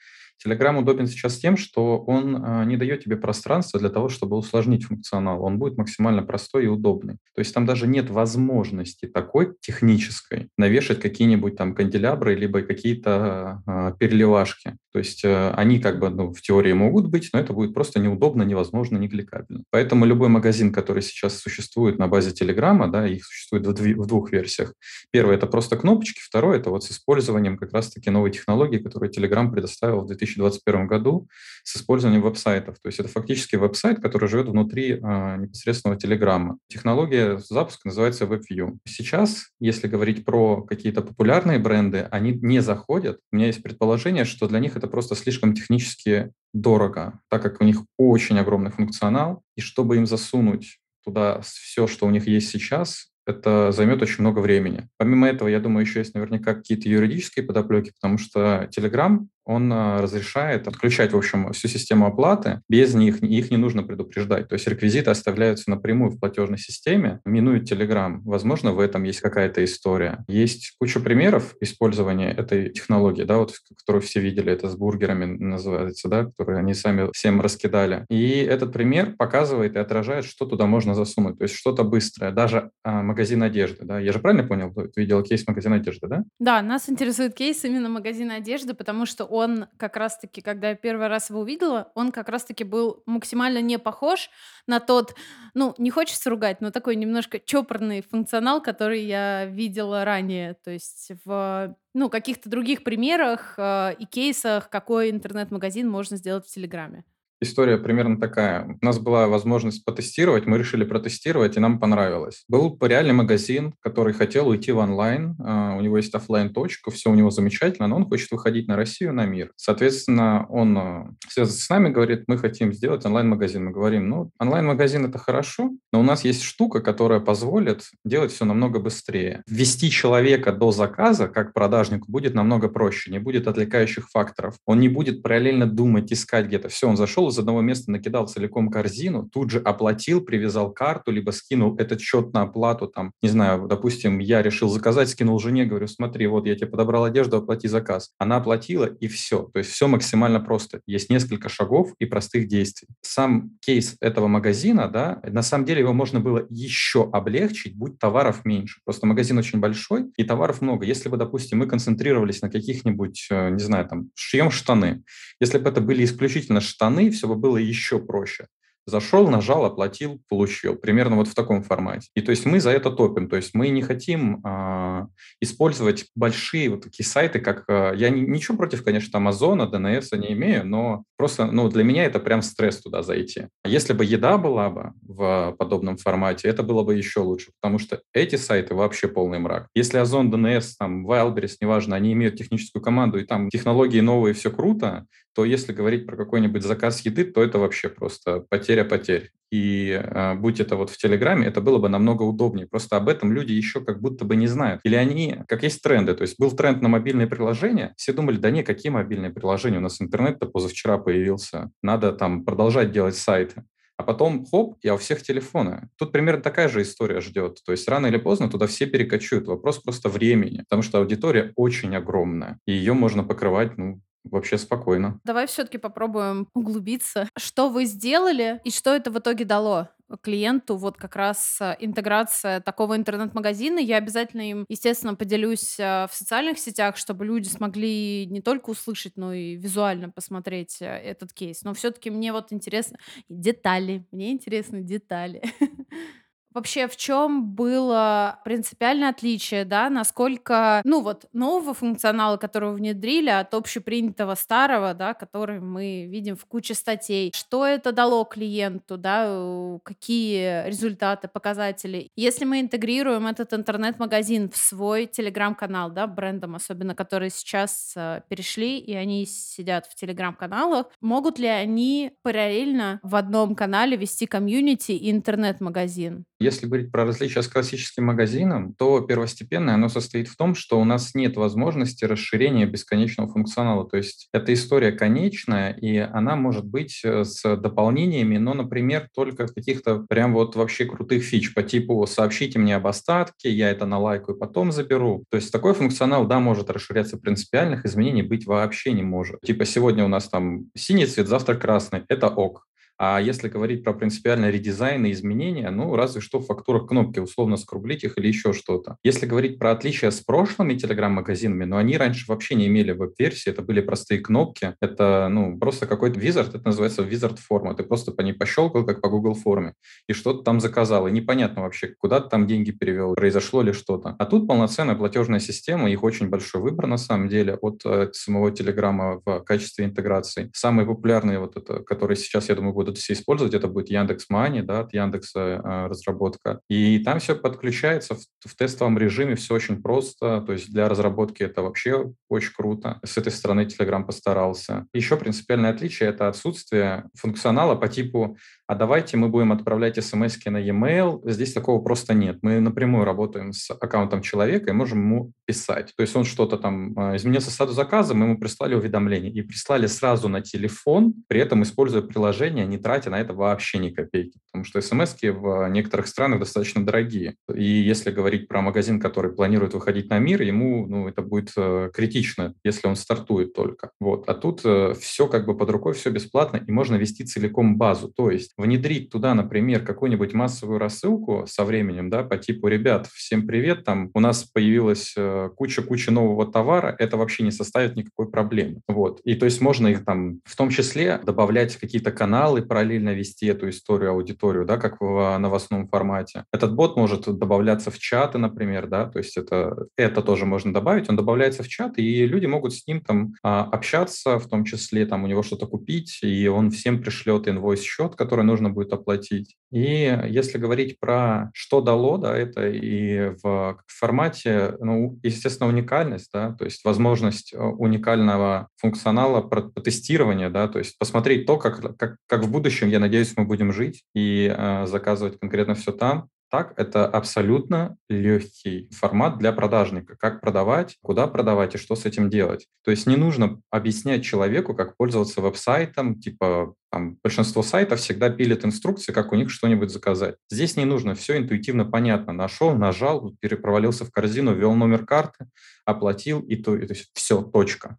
[0.44, 4.84] Telegram удобен сейчас тем, что он а, не дает тебе пространства для того, чтобы усложнить
[4.84, 5.42] функционал.
[5.42, 7.14] Он будет максимально простой и удобный.
[7.34, 13.92] То есть там даже нет возможности такой технической навешать какие-нибудь там канделябры либо какие-то а,
[13.92, 14.76] переливашки.
[14.92, 18.00] То есть э, они как бы ну, в теории могут быть, но это будет просто
[18.00, 19.62] неудобно, невозможно, не кликабельно.
[19.70, 24.06] Поэтому любой магазин, который сейчас существует на базе Телеграма, да, их существует в, дв- в
[24.06, 24.74] двух версиях.
[25.12, 29.48] Первое– это просто кнопочки, второе– это вот с использованием как раз-таки новой технологии, которую Telegram
[29.50, 30.06] предоставил в
[30.36, 31.28] 2021 году
[31.64, 32.78] с использованием веб-сайтов.
[32.80, 36.58] То есть это фактически веб-сайт, который живет внутри а, непосредственного Телеграма.
[36.68, 38.78] Технология запуска называется WebView.
[38.86, 43.18] Сейчас, если говорить про какие-то популярные бренды, они не заходят.
[43.32, 47.64] У меня есть предположение, что для них это просто слишком технически дорого, так как у
[47.64, 53.08] них очень огромный функционал, и чтобы им засунуть туда все, что у них есть сейчас,
[53.28, 54.88] это займет очень много времени.
[54.96, 60.02] Помимо этого, я думаю, еще есть наверняка какие-то юридические подоплеки, потому что Telegram он а,
[60.02, 62.60] разрешает отключать, в общем, всю систему оплаты.
[62.68, 64.48] Без них их не нужно предупреждать.
[64.48, 68.20] То есть реквизиты оставляются напрямую в платежной системе, минует Telegram.
[68.24, 70.24] Возможно, в этом есть какая-то история.
[70.28, 76.08] Есть куча примеров использования этой технологии, да, вот, которую все видели, это с бургерами называется,
[76.08, 78.04] да, которые они сами всем раскидали.
[78.10, 81.38] И этот пример показывает и отражает, что туда можно засунуть.
[81.38, 82.32] То есть что-то быстрое.
[82.32, 83.98] Даже а, магазин одежды, да.
[83.98, 84.74] Я же правильно понял?
[84.74, 86.24] Ты видел кейс магазина одежды, да?
[86.38, 91.08] Да, нас интересует кейс именно магазина одежды, потому что он как раз-таки, когда я первый
[91.08, 94.30] раз его увидела, он как раз-таки был максимально не похож
[94.66, 95.14] на тот,
[95.54, 100.54] ну, не хочется ругать, но такой немножко чопорный функционал, который я видела ранее.
[100.64, 106.50] То есть в ну, каких-то других примерах э, и кейсах, какой интернет-магазин можно сделать в
[106.50, 107.04] Телеграме.
[107.40, 108.76] История примерно такая.
[108.80, 112.44] У нас была возможность потестировать, мы решили протестировать, и нам понравилось.
[112.48, 115.36] Был реальный магазин, который хотел уйти в онлайн.
[115.38, 118.76] А, у него есть офлайн точка все у него замечательно, но он хочет выходить на
[118.76, 119.52] Россию, на мир.
[119.56, 123.64] Соответственно, он а, связывается с нами, говорит, мы хотим сделать онлайн-магазин.
[123.64, 128.44] Мы говорим, ну, онлайн-магазин это хорошо, но у нас есть штука, которая позволит делать все
[128.44, 129.42] намного быстрее.
[129.46, 134.56] Ввести человека до заказа, как продажнику, будет намного проще, не будет отвлекающих факторов.
[134.66, 136.68] Он не будет параллельно думать, искать где-то.
[136.68, 141.30] Все, он зашел из одного места, накидал целиком корзину, тут же оплатил, привязал карту, либо
[141.30, 145.86] скинул этот счет на оплату, там, не знаю, допустим, я решил заказать, скинул жене, говорю,
[145.86, 148.10] смотри, вот я тебе подобрал одежду, оплати заказ.
[148.18, 149.48] Она оплатила, и все.
[149.52, 150.80] То есть все максимально просто.
[150.86, 152.88] Есть несколько шагов и простых действий.
[153.00, 158.44] Сам кейс этого магазина, да, на самом деле его можно было еще облегчить, будь товаров
[158.44, 158.80] меньше.
[158.84, 160.86] Просто магазин очень большой, и товаров много.
[160.86, 165.02] Если бы, допустим, мы концентрировались на каких-нибудь, э, не знаю, там, шьем штаны,
[165.40, 168.46] если бы это были исключительно штаны, все бы было еще проще.
[168.86, 170.74] Зашел, нажал, оплатил, получил.
[170.74, 172.08] Примерно вот в таком формате.
[172.14, 173.28] И то есть мы за это топим.
[173.28, 175.08] То есть мы не хотим а,
[175.42, 177.64] использовать большие вот такие сайты, как...
[177.68, 182.04] А, я не, ничего против, конечно, Амазона, DNS не имею, но просто ну, для меня
[182.04, 183.48] это прям стресс туда зайти.
[183.62, 187.78] А если бы еда была бы в подобном формате, это было бы еще лучше, потому
[187.78, 189.68] что эти сайты вообще полный мрак.
[189.74, 194.50] Если Озон, DNS, там, Wildberries, неважно, они имеют техническую команду, и там технологии новые, все
[194.50, 199.30] круто, то если говорить про какой-нибудь заказ еды, то это вообще просто потеря потерь.
[199.50, 202.66] И э, будь это вот в Телеграме, это было бы намного удобнее.
[202.66, 204.80] Просто об этом люди еще как будто бы не знают.
[204.84, 208.50] Или они, как есть тренды, то есть был тренд на мобильные приложения, все думали, да
[208.50, 213.64] не, какие мобильные приложения, у нас интернет-то позавчера появился, надо там продолжать делать сайты.
[213.96, 215.88] А потом, хоп, и у всех телефоны.
[215.96, 217.60] Тут примерно такая же история ждет.
[217.64, 219.46] То есть рано или поздно туда все перекочуют.
[219.46, 225.18] Вопрос просто времени, потому что аудитория очень огромная, и ее можно покрывать ну, Вообще спокойно.
[225.24, 227.28] Давай все-таки попробуем углубиться.
[227.38, 229.88] Что вы сделали и что это в итоге дало?
[230.16, 233.78] Клиенту вот как раз э, интеграция такого интернет-магазина.
[233.78, 239.16] Я обязательно им, естественно, поделюсь э, в социальных сетях, чтобы люди смогли не только услышать,
[239.16, 241.62] но и визуально посмотреть э, этот кейс.
[241.62, 242.98] Но все-таки мне вот интересно
[243.28, 244.06] детали.
[244.10, 245.42] Мне интересны детали.
[246.58, 253.30] Вообще, в чем было принципиальное отличие, да, насколько, ну вот, нового функционала, который вы внедрили,
[253.30, 257.30] от общепринятого старого, да, который мы видим в куче статей.
[257.32, 262.10] Что это дало клиенту, да, какие результаты, показатели.
[262.16, 268.80] Если мы интегрируем этот интернет-магазин в свой телеграм-канал, да, брендом особенно, которые сейчас э, перешли,
[268.80, 275.12] и они сидят в телеграм-каналах, могут ли они параллельно в одном канале вести комьюнити и
[275.12, 276.24] интернет-магазин?
[276.40, 280.84] Если говорить про различия с классическим магазином, то первостепенное оно состоит в том, что у
[280.84, 283.88] нас нет возможности расширения бесконечного функционала.
[283.88, 289.48] То есть эта история конечная, и она может быть э, с дополнениями, но, например, только
[289.48, 293.98] каких-то прям вот вообще крутых фич по типу «сообщите мне об остатке, я это на
[293.98, 295.24] лайку и потом заберу».
[295.30, 299.40] То есть такой функционал, да, может расширяться принципиальных изменений быть вообще не может.
[299.40, 302.04] Типа сегодня у нас там синий цвет, завтра красный.
[302.08, 302.67] Это ок.
[302.98, 307.56] А если говорить про принципиальный редизайн и изменения, ну, разве что в фактурах кнопки, условно
[307.56, 308.96] скруглить их или еще что-то.
[309.04, 313.62] Если говорить про отличия с прошлыми телеграм-магазинами, ну, они раньше вообще не имели веб-версии, это
[313.62, 318.22] были простые кнопки, это, ну, просто какой-то визард, это называется визард форма, ты просто по
[318.22, 319.74] ней пощелкал, как по Google форме,
[320.08, 324.16] и что-то там заказал, и непонятно вообще, куда ты там деньги перевел, произошло ли что-то.
[324.18, 328.50] А тут полноценная платежная система, их очень большой выбор на самом деле от э, самого
[328.50, 330.50] Телеграма в качестве интеграции.
[330.52, 334.30] Самый популярный вот это, который сейчас, я думаю, будет будут все использовать, это будет Яндекс
[334.30, 336.60] Мани, да, от Яндекса э, разработка.
[336.68, 340.40] И там все подключается в, в тестовом режиме, все очень просто.
[340.40, 342.98] То есть для разработки это вообще очень круто.
[343.04, 344.86] С этой стороны Telegram постарался.
[344.94, 348.36] Еще принципиальное отличие— это отсутствие функционала по типу
[348.68, 351.22] а давайте мы будем отправлять смс на e-mail.
[351.24, 352.38] Здесь такого просто нет.
[352.42, 355.94] Мы напрямую работаем с аккаунтом человека и можем ему писать.
[355.96, 359.86] То есть он что-то там, э, изменился статус заказа, мы ему прислали уведомление и прислали
[359.86, 364.38] сразу на телефон, при этом используя приложение, не тратя на это вообще ни копейки.
[364.52, 367.36] Потому что смс в некоторых странах достаточно дорогие.
[367.54, 371.90] И если говорить про магазин, который планирует выходить на мир, ему ну, это будет э,
[371.94, 373.92] критично, если он стартует только.
[373.98, 374.28] Вот.
[374.28, 378.12] А тут э, все как бы под рукой, все бесплатно, и можно вести целиком базу.
[378.14, 383.46] То есть внедрить туда, например, какую-нибудь массовую рассылку со временем, да, по типу, ребят, всем
[383.46, 388.80] привет, там у нас появилась э, куча-куча нового товара, это вообще не составит никакой проблемы.
[388.88, 389.20] Вот.
[389.24, 393.68] И то есть можно их там в том числе добавлять какие-то каналы, параллельно вести эту
[393.68, 396.44] историю, аудиторию, да, как в новостном формате.
[396.52, 401.08] Этот бот может добавляться в чаты, например, да, то есть это, это тоже можно добавить,
[401.08, 405.06] он добавляется в чат, и люди могут с ним там а, общаться, в том числе
[405.06, 409.56] там у него что-то купить, и он всем пришлет инвойс-счет, который нужно будет оплатить.
[409.70, 416.52] И если говорить про что дало, да, это и в формате, ну, естественно, уникальность, да,
[416.52, 422.44] то есть возможность э, уникального функционала протестирования, да, то есть посмотреть то, как, как, как
[422.44, 427.06] в будущем, я надеюсь, мы будем жить и э, заказывать конкретно все там, так, это
[427.06, 430.16] абсолютно легкий формат для продажника.
[430.16, 432.66] Как продавать, куда продавать и что с этим делать.
[432.84, 438.64] То есть не нужно объяснять человеку, как пользоваться веб-сайтом, типа там, большинство сайтов всегда пилят
[438.64, 440.36] инструкции, как у них что-нибудь заказать.
[440.50, 442.32] Здесь не нужно, все интуитивно понятно.
[442.32, 445.48] Нашел, нажал, перепровалился в корзину, ввел номер карты,
[445.84, 447.98] оплатил, и то, и, то есть все, точка.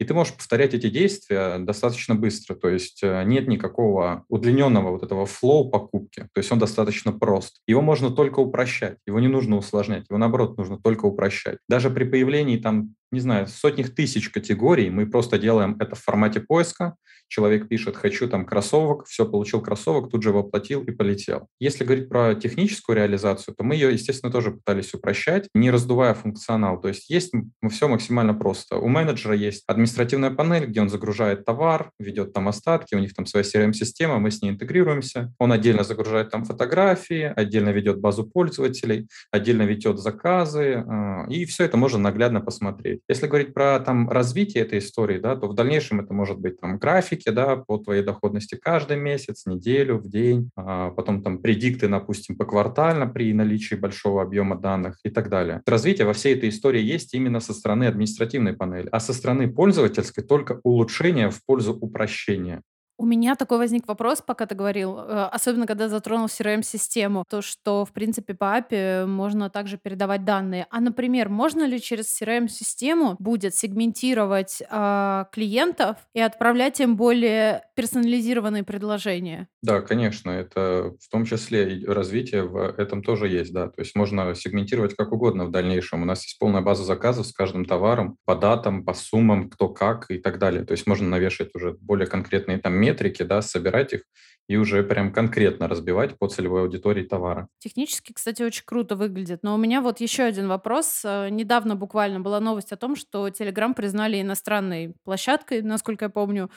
[0.00, 5.02] И ты можешь повторять эти действия достаточно быстро, то есть э, нет никакого удлиненного вот
[5.02, 7.60] этого флоу покупки, то есть он достаточно прост.
[7.66, 11.58] Его можно только упрощать, его не нужно усложнять, его наоборот нужно только упрощать.
[11.68, 16.40] Даже при появлении там не знаю, сотнях тысяч категорий, мы просто делаем это в формате
[16.40, 16.96] поиска,
[17.30, 21.46] человек пишет «хочу там кроссовок», все, получил кроссовок, тут же его оплатил и полетел.
[21.60, 26.80] Если говорить про техническую реализацию, то мы ее, естественно, тоже пытались упрощать, не раздувая функционал.
[26.80, 27.32] То есть есть
[27.70, 28.76] все максимально просто.
[28.76, 33.26] У менеджера есть административная панель, где он загружает товар, ведет там остатки, у них там
[33.26, 35.32] своя CRM-система, мы с ней интегрируемся.
[35.38, 41.64] Он отдельно загружает там фотографии, отдельно ведет базу пользователей, отдельно ведет заказы, а, и все
[41.64, 42.99] это можно наглядно посмотреть.
[43.08, 46.78] Если говорить про там развитие этой истории, да, то в дальнейшем это может быть там
[46.78, 52.36] графики, да, по твоей доходности каждый месяц, неделю, в день, а потом там предикты, допустим,
[52.36, 55.62] поквартально при наличии большого объема данных и так далее.
[55.66, 60.24] Развитие во всей этой истории есть именно со стороны административной панели, а со стороны пользовательской
[60.24, 62.62] только улучшение в пользу упрощения.
[63.00, 67.86] У меня такой возник вопрос, пока ты говорил, э, особенно когда затронул CRM-систему, то, что,
[67.86, 70.66] в принципе, по API можно также передавать данные.
[70.68, 78.64] А, например, можно ли через CRM-систему будет сегментировать э, клиентов и отправлять им более персонализированные
[78.64, 79.48] предложения?
[79.62, 83.68] Да, конечно, это в том числе и развитие в этом тоже есть, да.
[83.68, 86.02] То есть можно сегментировать как угодно в дальнейшем.
[86.02, 90.10] У нас есть полная база заказов с каждым товаром, по датам, по суммам, кто как
[90.10, 90.64] и так далее.
[90.64, 94.02] То есть можно навешать уже более конкретные там метрики, да, собирать их
[94.50, 97.46] и уже прям конкретно разбивать по целевой аудитории товара.
[97.60, 99.44] Технически, кстати, очень круто выглядит.
[99.44, 101.02] Но у меня вот еще один вопрос.
[101.04, 106.50] Э, недавно буквально была новость о том, что Telegram признали иностранной площадкой, насколько я помню.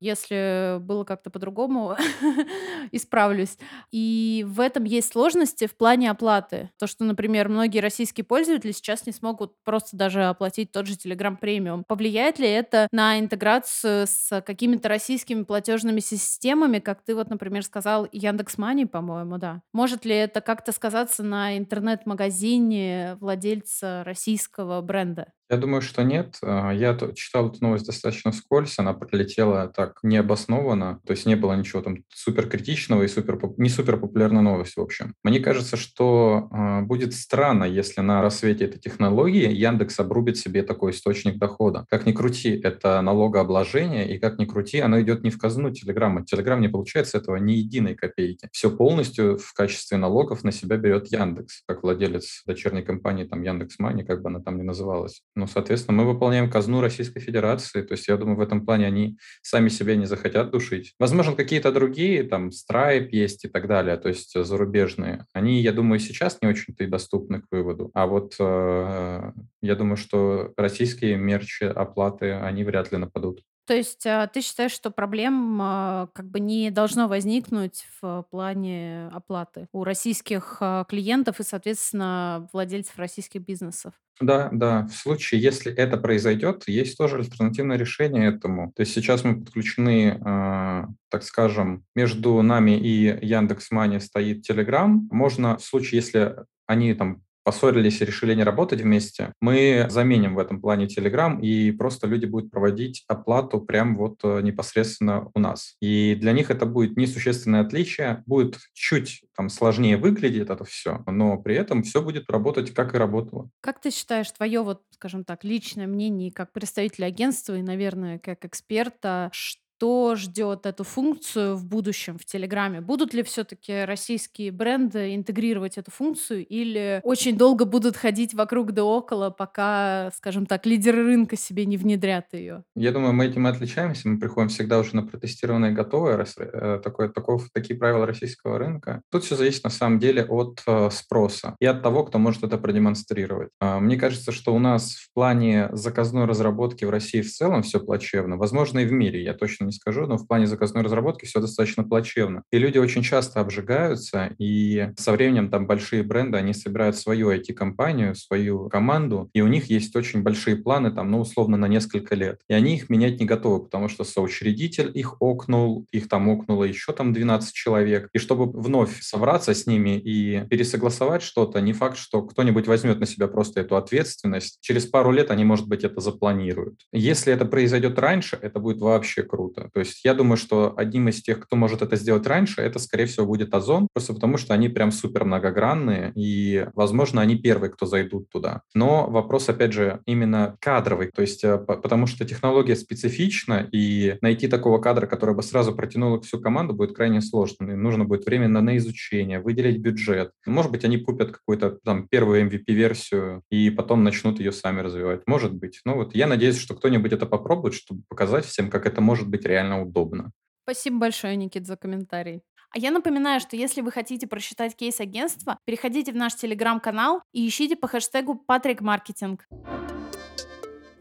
[0.00, 1.94] Если было как-то по-другому,
[2.92, 3.58] исправлюсь.
[3.92, 6.70] И в этом есть сложности в плане оплаты.
[6.78, 11.36] То, что, например, многие российские пользователи сейчас не смогут просто даже оплатить тот же Telegram
[11.36, 11.84] премиум.
[11.84, 18.08] Повлияет ли это на интеграцию с какими-то российскими платежными системами, как ты вот, например, сказал,
[18.10, 19.62] Яндекс Мани, по-моему, да?
[19.72, 25.32] Может ли это как-то сказаться на интернет-магазине владельца российского бренда?
[25.50, 26.38] Я думаю, что нет.
[26.42, 31.54] А, я читал эту новость достаточно вскользь, она пролетела так необоснованно, то есть не было
[31.54, 35.14] ничего там супер критичного и супер, не супер популярной новости, в общем.
[35.24, 40.92] Мне кажется, что э, будет странно, если на рассвете этой технологии Яндекс обрубит себе такой
[40.92, 41.84] источник дохода.
[41.90, 46.24] Как ни крути, это налогообложение, и как ни крути, оно идет не в казну Телеграма.
[46.24, 48.48] Телеграм не получает с этого ни единой копейки.
[48.52, 53.80] Все полностью в качестве налогов на себя берет Яндекс, как владелец дочерней компании, там Яндекс
[53.80, 55.22] Мани, как бы она там ни называлась.
[55.40, 57.80] Ну, соответственно, мы выполняем казну Российской Федерации.
[57.80, 60.92] То есть, я думаю, в этом плане они сами себя не захотят душить.
[60.98, 65.24] Возможно, какие-то другие, там, Stripe есть и так далее, то есть зарубежные.
[65.32, 67.90] Они, я думаю, сейчас не очень-то и доступны к выводу.
[67.94, 69.32] А вот э,
[69.62, 73.40] я думаю, что российские мерчи, оплаты, они вряд ли нападут.
[73.70, 79.06] То есть а, ты считаешь, что проблем а, как бы не должно возникнуть в плане
[79.12, 83.92] оплаты у российских а, клиентов и, соответственно, владельцев российских бизнесов?
[84.20, 84.88] Да, да.
[84.88, 88.72] В случае, если это произойдет, есть тоже альтернативное решение этому.
[88.74, 94.98] То есть сейчас мы подключены, э, так скажем, между нами и Яндекс.Мани стоит Telegram.
[95.12, 100.38] Можно в случае, если они там поссорились и решили не работать вместе, мы заменим в
[100.38, 105.74] этом плане Telegram, и просто люди будут проводить оплату прямо вот э, непосредственно у нас.
[105.80, 111.38] И для них это будет несущественное отличие, будет чуть там сложнее выглядит это все, но
[111.38, 113.50] при этом все будет работать, как и работало.
[113.62, 118.44] Как ты считаешь, твое вот, скажем так, личное мнение как представителя агентства и, наверное, как
[118.44, 122.82] эксперта, что кто ждет эту функцию в будущем в Телеграме?
[122.82, 128.84] Будут ли все-таки российские бренды интегрировать эту функцию или очень долго будут ходить вокруг да
[128.84, 132.62] около, пока, скажем так, лидеры рынка себе не внедрят ее?
[132.76, 134.06] Я думаю, мы этим отличаемся.
[134.06, 139.00] Мы приходим всегда уже на протестированное готовое, э, такое, такое, такие правила российского рынка.
[139.10, 142.58] Тут все зависит на самом деле от э, спроса и от того, кто может это
[142.58, 143.48] продемонстрировать.
[143.60, 147.80] А, мне кажется, что у нас в плане заказной разработки в России в целом все
[147.80, 148.36] плачевно.
[148.36, 151.84] Возможно, и в мире, я точно не скажу, но в плане заказной разработки все достаточно
[151.84, 152.42] плачевно.
[152.50, 158.14] И люди очень часто обжигаются, и со временем там большие бренды, они собирают свою IT-компанию,
[158.14, 162.40] свою команду, и у них есть очень большие планы, там, ну, условно, на несколько лет.
[162.48, 166.92] И они их менять не готовы, потому что соучредитель их окнул, их там окнуло еще
[166.92, 168.08] там 12 человек.
[168.12, 173.06] И чтобы вновь собраться с ними и пересогласовать что-то, не факт, что кто-нибудь возьмет на
[173.06, 174.58] себя просто эту ответственность.
[174.60, 176.80] Через пару лет они, может быть, это запланируют.
[176.92, 179.70] Если это произойдет раньше, это будет вообще круто круто.
[179.72, 183.06] То есть я думаю, что одним из тех, кто может это сделать раньше, это, скорее
[183.06, 187.86] всего, будет Озон, просто потому что они прям супер многогранные, и, возможно, они первые, кто
[187.86, 188.62] зайдут туда.
[188.74, 194.48] Но вопрос, опять же, именно кадровый, то есть э, потому что технология специфична, и найти
[194.48, 197.70] такого кадра, который бы сразу протянул всю команду, будет крайне сложно.
[197.70, 200.32] И нужно будет время на, на изучение, выделить бюджет.
[200.46, 205.22] Может быть, они купят какую-то там первую MVP-версию и потом начнут ее сами развивать.
[205.26, 205.80] Может быть.
[205.84, 209.46] Ну вот я надеюсь, что кто-нибудь это попробует, чтобы показать всем, как это может быть
[209.50, 210.30] реально удобно.
[210.62, 212.42] Спасибо большое, Никит, за комментарий.
[212.72, 217.46] А я напоминаю, что если вы хотите просчитать кейс агентства, переходите в наш телеграм-канал и
[217.46, 219.48] ищите по хэштегу Патрик Маркетинг.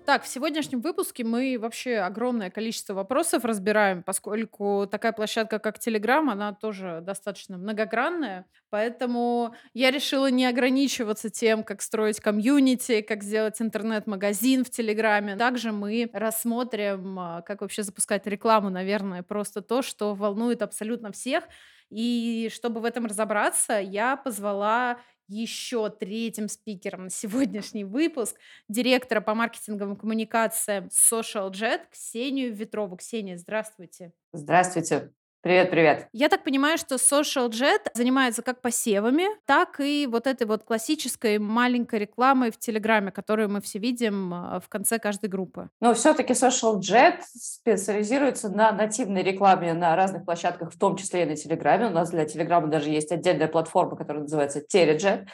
[0.10, 6.32] Так, в сегодняшнем выпуске мы вообще огромное количество вопросов разбираем, поскольку такая площадка, как Telegram,
[6.32, 8.48] она тоже достаточно многогранная.
[8.72, 15.36] Поэтому я решила не ограничиваться тем, как строить комьюнити, как сделать интернет-магазин в Телеграме.
[15.36, 21.44] Также мы рассмотрим, а, как вообще запускать рекламу, наверное, просто то, что волнует абсолютно всех.
[21.92, 24.98] И чтобы в этом разобраться, я позвала
[25.30, 28.36] еще третьим спикером на сегодняшний выпуск
[28.68, 32.98] директора по маркетинговым коммуникациям Social Jet Ксению Ветрову.
[32.98, 34.14] Ксения, здравствуйте.
[34.34, 35.14] Здравствуйте.
[35.42, 36.08] Привет, привет.
[36.12, 41.40] Я так понимаю, что Social Jet занимается как посевами, так и вот этой вот классической
[41.40, 45.70] маленькой рекламой в Телеграме, которую мы все видим а, в конце каждой группы.
[45.80, 51.26] Но все-таки Social Jet специализируется на нативной рекламе на разных площадках, в том числе и
[51.26, 51.86] на Телеграме.
[51.86, 55.26] У нас для Телеграма даже есть отдельная платформа, которая называется Telejet.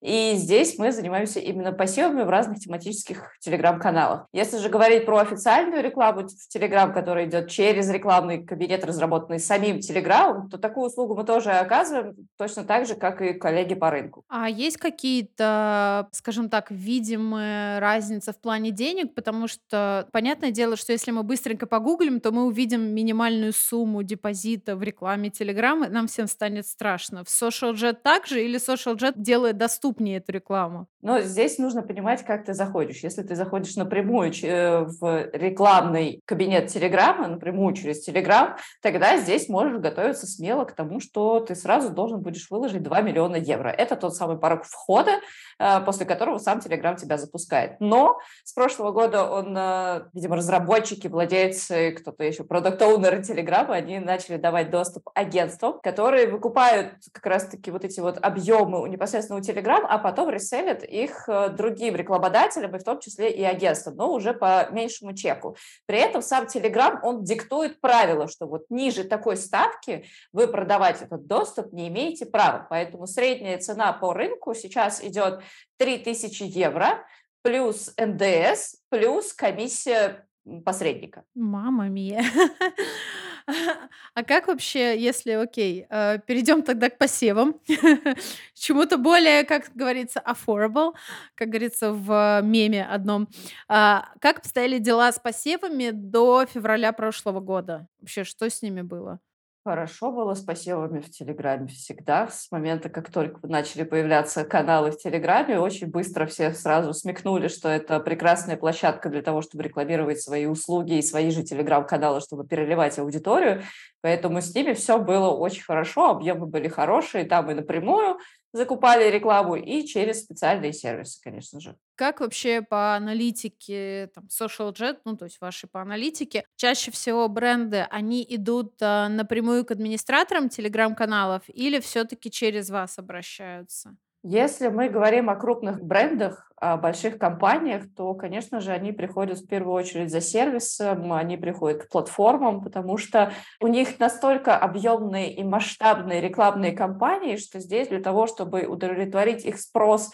[0.00, 4.26] И здесь мы занимаемся именно пассивами в разных тематических телеграм-каналах.
[4.32, 9.80] Если же говорить про официальную рекламу в телеграм, которая идет через рекламный кабинет, разработанный самим
[9.80, 14.24] телеграмом, то такую услугу мы тоже оказываем точно так же, как и коллеги по рынку.
[14.28, 19.14] А есть какие-то, скажем так, видимые разницы в плане денег?
[19.14, 24.76] Потому что понятное дело, что если мы быстренько погуглим, то мы увидим минимальную сумму депозита
[24.76, 27.24] в рекламе и нам всем станет страшно.
[27.24, 30.86] В SocialJet также или SocialJet делает доступнее эту рекламу?
[31.00, 33.04] Но здесь нужно понимать, как ты заходишь.
[33.04, 39.78] Если ты заходишь напрямую э, в рекламный кабинет Телеграма, напрямую через Телеграм, тогда здесь можешь
[39.78, 43.68] готовиться смело к тому, что ты сразу должен будешь выложить 2 миллиона евро.
[43.68, 45.12] Это тот самый порог входа,
[45.58, 47.76] э, после которого сам Телеграм тебя запускает.
[47.80, 54.36] Но с прошлого года он, э, видимо, разработчики, владельцы, кто-то еще, продукт-оунеры Телеграма, они начали
[54.36, 59.42] давать доступ агентствам, которые выкупают как раз-таки вот эти вот объемы непосредственно у
[59.78, 64.12] Телеграм, а потом реселят их э, другим рекламодателям, и в том числе и агентствам, но
[64.12, 65.56] уже по меньшему чеку.
[65.86, 71.26] При этом сам Telegram, он диктует правила, что вот ниже такой ставки вы продавать этот
[71.26, 72.66] доступ не имеете права.
[72.70, 75.40] Поэтому средняя цена по рынку сейчас идет
[75.78, 77.04] 3000 евро,
[77.42, 80.26] плюс НДС, плюс комиссия
[80.64, 81.24] посредника.
[81.34, 82.24] Мама мия.
[84.14, 87.60] А как вообще, если, окей, э, перейдем тогда к посевам,
[88.54, 90.94] чему-то более, как говорится, affordable,
[91.34, 93.28] как говорится в меме одном.
[93.68, 97.86] А, как обстояли дела с посевами до февраля прошлого года?
[98.00, 99.20] Вообще, что с ними было?
[99.68, 102.26] Хорошо было с посевами в Телеграме всегда.
[102.28, 107.68] С момента, как только начали появляться каналы в Телеграме, очень быстро все сразу смекнули, что
[107.68, 112.98] это прекрасная площадка для того, чтобы рекламировать свои услуги и свои же Телеграм-каналы, чтобы переливать
[112.98, 113.62] аудиторию.
[114.00, 118.16] Поэтому с ними все было очень хорошо, объемы были хорошие, там и напрямую
[118.52, 121.76] закупали рекламу, и через специальные сервисы, конечно же.
[121.96, 127.28] Как вообще по аналитике, там, Social Jet, ну, то есть ваши по аналитике, чаще всего
[127.28, 133.96] бренды, они идут а, напрямую к администраторам телеграм-каналов или все-таки через вас обращаются?
[134.24, 139.46] Если мы говорим о крупных брендах, о больших компаниях, то, конечно же, они приходят в
[139.46, 145.44] первую очередь за сервисом, они приходят к платформам, потому что у них настолько объемные и
[145.44, 150.10] масштабные рекламные кампании, что здесь для того, чтобы удовлетворить их спрос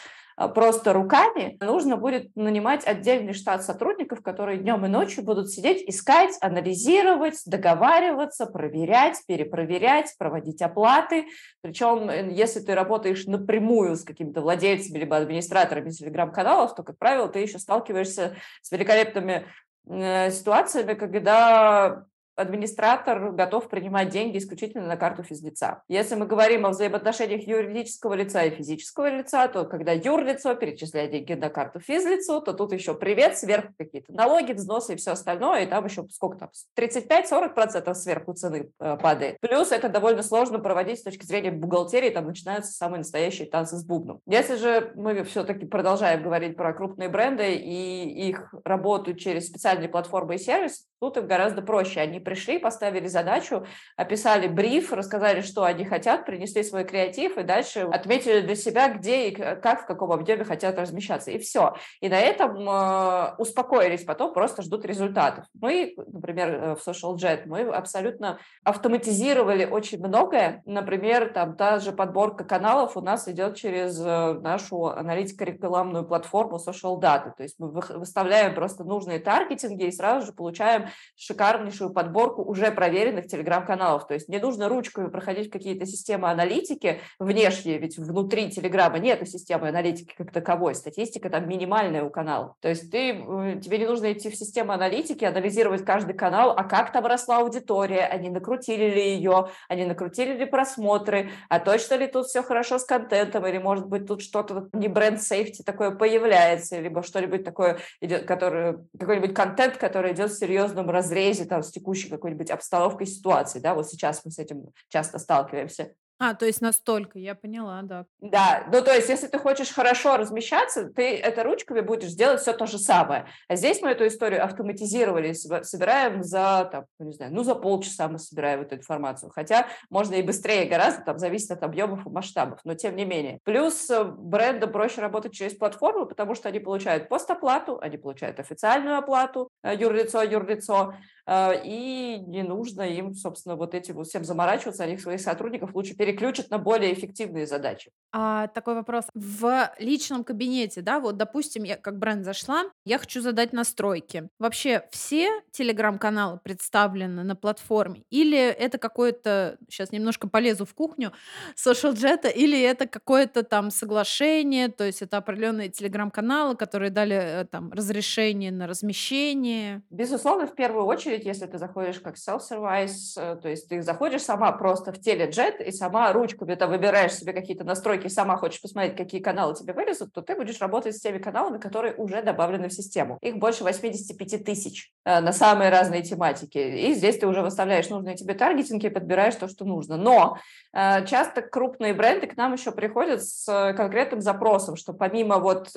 [0.54, 6.36] просто руками, нужно будет нанимать отдельный штат сотрудников, которые днем и ночью будут сидеть, искать,
[6.40, 11.26] анализировать, договариваться, проверять, перепроверять, проводить оплаты.
[11.60, 17.40] Причем, если ты работаешь напрямую с какими-то владельцами либо администраторами телеграм-каналов, то, как правило, ты
[17.40, 19.46] еще сталкиваешься с великолепными
[19.88, 22.06] э, ситуациями, когда
[22.36, 25.82] администратор готов принимать деньги исключительно на карту физлица.
[25.88, 31.32] Если мы говорим о взаимоотношениях юридического лица и физического лица, то когда юрлицо перечисляет деньги
[31.34, 35.66] на карту физлицу, то тут еще привет, сверху какие-то налоги, взносы и все остальное, и
[35.66, 39.38] там еще сколько там, 35-40% сверху цены э, падает.
[39.40, 43.84] Плюс это довольно сложно проводить с точки зрения бухгалтерии, там начинаются самые настоящие танцы с
[43.84, 44.20] бубном.
[44.26, 50.36] Если же мы все-таки продолжаем говорить про крупные бренды и их работу через специальные платформы
[50.36, 52.00] и сервисы, тут им гораздо проще.
[52.00, 53.66] Они пришли, поставили задачу,
[53.96, 59.28] описали бриф, рассказали, что они хотят, принесли свой креатив и дальше отметили для себя, где
[59.28, 61.30] и как, в каком объеме хотят размещаться.
[61.30, 61.74] И все.
[62.00, 65.44] И на этом э, успокоились, потом просто ждут результатов.
[65.54, 70.62] Мы, например, э, в Social Jet, мы абсолютно автоматизировали очень многое.
[70.64, 77.00] Например, там та же подборка каналов у нас идет через э, нашу аналитико-рекламную платформу Social
[77.00, 77.32] Data.
[77.36, 82.70] То есть мы выставляем просто нужные таргетинги и сразу же получаем шикарнейшую подборку подборку уже
[82.70, 84.06] проверенных телеграм-каналов.
[84.06, 89.68] То есть не нужно ручками проходить какие-то системы аналитики внешние, ведь внутри телеграма нет системы
[89.68, 90.74] аналитики как таковой.
[90.74, 92.54] Статистика там минимальная у канала.
[92.60, 93.14] То есть ты,
[93.60, 98.06] тебе не нужно идти в систему аналитики, анализировать каждый канал, а как там росла аудитория,
[98.06, 102.84] они накрутили ли ее, они накрутили ли просмотры, а точно ли тут все хорошо с
[102.84, 108.24] контентом, или может быть тут что-то не бренд сейфти такое появляется, либо что-нибудь такое идет,
[108.26, 113.60] который, какой-нибудь контент, который идет в серьезном разрезе там с текущей текущей какой-нибудь обстановкой ситуации,
[113.60, 115.94] да, вот сейчас мы с этим часто сталкиваемся.
[116.20, 118.06] А, то есть настолько, я поняла, да.
[118.20, 122.52] Да, ну то есть если ты хочешь хорошо размещаться, ты это ручками будешь делать все
[122.52, 123.26] то же самое.
[123.48, 128.06] А здесь мы эту историю автоматизировали, собираем за, там, ну, не знаю, ну за полчаса
[128.06, 129.32] мы собираем эту информацию.
[129.34, 133.40] Хотя можно и быстрее гораздо, там зависит от объемов и масштабов, но тем не менее.
[133.42, 138.98] Плюс э, брендам проще работать через платформу, потому что они получают постоплату, они получают официальную
[138.98, 140.94] оплату, э, юрлицо, юрлицо,
[141.26, 146.50] и не нужно им, собственно, вот этим вот всем заморачиваться, они своих сотрудников лучше переключат
[146.50, 147.90] на более эффективные задачи.
[148.12, 149.04] А, такой вопрос.
[149.14, 154.28] В личном кабинете, да, вот, допустим, я как бренд зашла, я хочу задать настройки.
[154.38, 158.02] Вообще все телеграм-каналы представлены на платформе?
[158.10, 161.12] Или это какое-то, сейчас немножко полезу в кухню,
[161.56, 167.44] social jet, или это какое-то там соглашение, то есть это определенные телеграм-каналы, которые дали э,
[167.46, 169.82] там разрешение на размещение?
[169.90, 174.50] Безусловно, в первую очередь, если ты заходишь как self-service, э, то есть ты заходишь сама
[174.52, 179.20] просто в теледжет и сама ручками там выбираешь себе какие-то настройки, сама хочешь посмотреть, какие
[179.20, 183.18] каналы тебе вылезут, то ты будешь работать с теми каналами, которые уже добавлены в систему.
[183.20, 186.58] Их больше 85 тысяч э, на самые разные тематики.
[186.58, 189.96] И здесь ты уже выставляешь нужные тебе таргетинги и подбираешь то, что нужно.
[189.96, 190.38] Но
[190.72, 195.70] э, часто крупные бренды к нам еще приходят с конкретным запросом, что помимо вот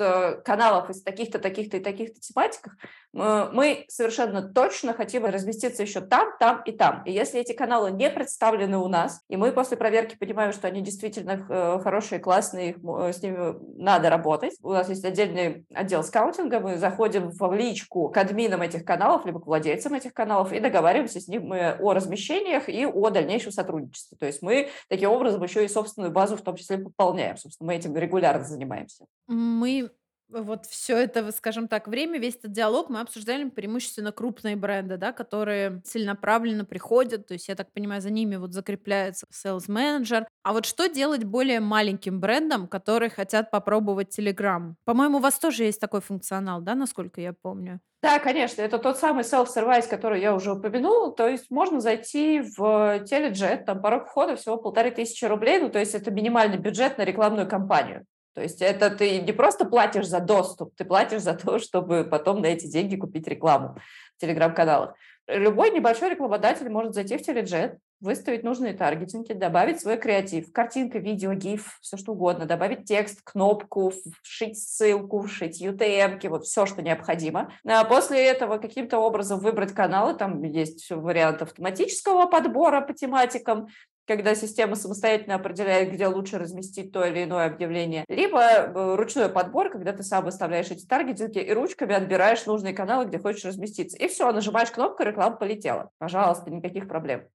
[0.44, 2.74] каналов из таких-то, таких-то и таких-то тематиках,
[3.12, 7.02] мы совершенно точно хотим разместиться еще там, там и там.
[7.04, 10.80] И если эти каналы не представлены у нас, и мы после проверки понимаем, что они
[10.80, 16.76] действительно э, хорошие, классные, с ними надо работать, у нас есть отдельный отдел скаутинга, мы
[16.78, 21.28] заходим в личку к админам этих каналов, либо к владельцам этих каналов и договариваемся с
[21.28, 24.16] ними о размещениях и о дальнейшем сотрудничестве.
[24.18, 27.36] То есть мы таким образом еще и собственную базу в том числе пополняем.
[27.36, 29.06] Собственно, мы этим регулярно занимаемся.
[29.26, 29.90] Мы
[30.28, 35.12] вот все это, скажем так, время, весь этот диалог мы обсуждали преимущественно крупные бренды, да,
[35.12, 40.26] которые целенаправленно приходят, то есть, я так понимаю, за ними вот закрепляется sales менеджер.
[40.42, 44.74] А вот что делать более маленьким брендам, которые хотят попробовать Telegram?
[44.84, 47.80] По-моему, у вас тоже есть такой функционал, да, насколько я помню?
[48.00, 51.12] Да, конечно, это тот самый self-service, который я уже упомянула.
[51.12, 55.80] То есть можно зайти в теледжет, там порог входа всего полторы тысячи рублей, ну то
[55.80, 58.06] есть это минимальный бюджет на рекламную кампанию.
[58.34, 62.40] То есть это ты не просто платишь за доступ, ты платишь за то, чтобы потом
[62.40, 63.76] на эти деньги купить рекламу
[64.16, 64.94] в телеграм-каналах.
[65.28, 71.34] Любой небольшой рекламодатель может зайти в теледжет, выставить нужные таргетинги, добавить свой креатив, картинка, видео,
[71.34, 77.52] гиф, все что угодно, добавить текст, кнопку, вшить ссылку, вшить UTM, вот все, что необходимо.
[77.66, 83.68] А после этого каким-то образом выбрать каналы, там есть вариант автоматического подбора по тематикам,
[84.08, 89.70] когда система самостоятельно определяет, где лучше разместить то или иное объявление, либо э, ручной подбор,
[89.70, 93.98] когда ты сам выставляешь эти таргетинги и ручками отбираешь нужные каналы, где хочешь разместиться.
[93.98, 95.90] И все, нажимаешь кнопку, реклама полетела.
[95.98, 97.28] Пожалуйста, никаких проблем.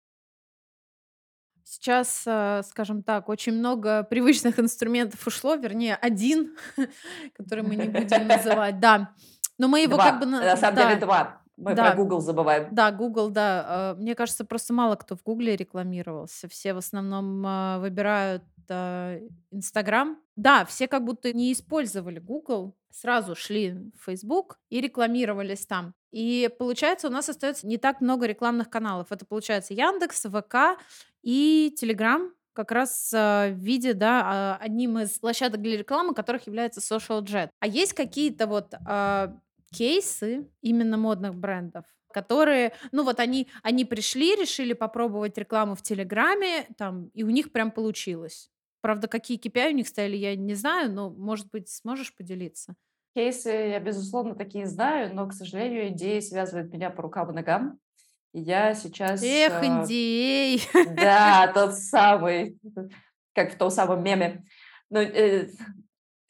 [1.62, 6.56] Сейчас, э, скажем так, очень много привычных инструментов ушло, вернее, один,
[7.36, 9.12] который мы не будем называть, да.
[9.58, 10.10] Но мы его два.
[10.10, 10.26] как бы...
[10.26, 10.88] На самом да.
[10.88, 11.41] деле два.
[11.56, 11.90] Мы Да.
[11.90, 12.68] про Google забываем.
[12.72, 13.94] Да, Google, да.
[13.96, 16.48] Э, Мне кажется, просто мало кто в Гугле рекламировался.
[16.48, 20.18] Все в основном э, выбирают э, Инстаграм.
[20.36, 25.94] Да, все как будто не использовали Google, сразу шли в Facebook и рекламировались там.
[26.10, 29.08] И получается, у нас остается не так много рекламных каналов.
[29.10, 30.78] Это получается Яндекс, ВК
[31.22, 36.46] и Телеграм как раз э, в виде, да, а, одним из площадок для рекламы, которых
[36.46, 37.48] является Social Jet.
[37.60, 39.34] А есть какие-то вот а,
[39.72, 46.66] кейсы именно модных брендов, которые, ну вот они, они пришли, решили попробовать рекламу в Телеграме,
[46.76, 48.50] там, и у них прям получилось.
[48.80, 52.74] Правда, какие KPI у них стояли, я не знаю, но, может быть, сможешь поделиться?
[53.14, 57.78] Кейсы я, безусловно, такие знаю, но, к сожалению, идеи связывают меня по рукам и ногам.
[58.32, 59.22] Я сейчас...
[59.22, 60.62] Эх, э, индей!
[60.96, 62.58] Да, тот самый,
[63.34, 64.44] как в том самом меме.
[64.88, 65.48] Ну, э,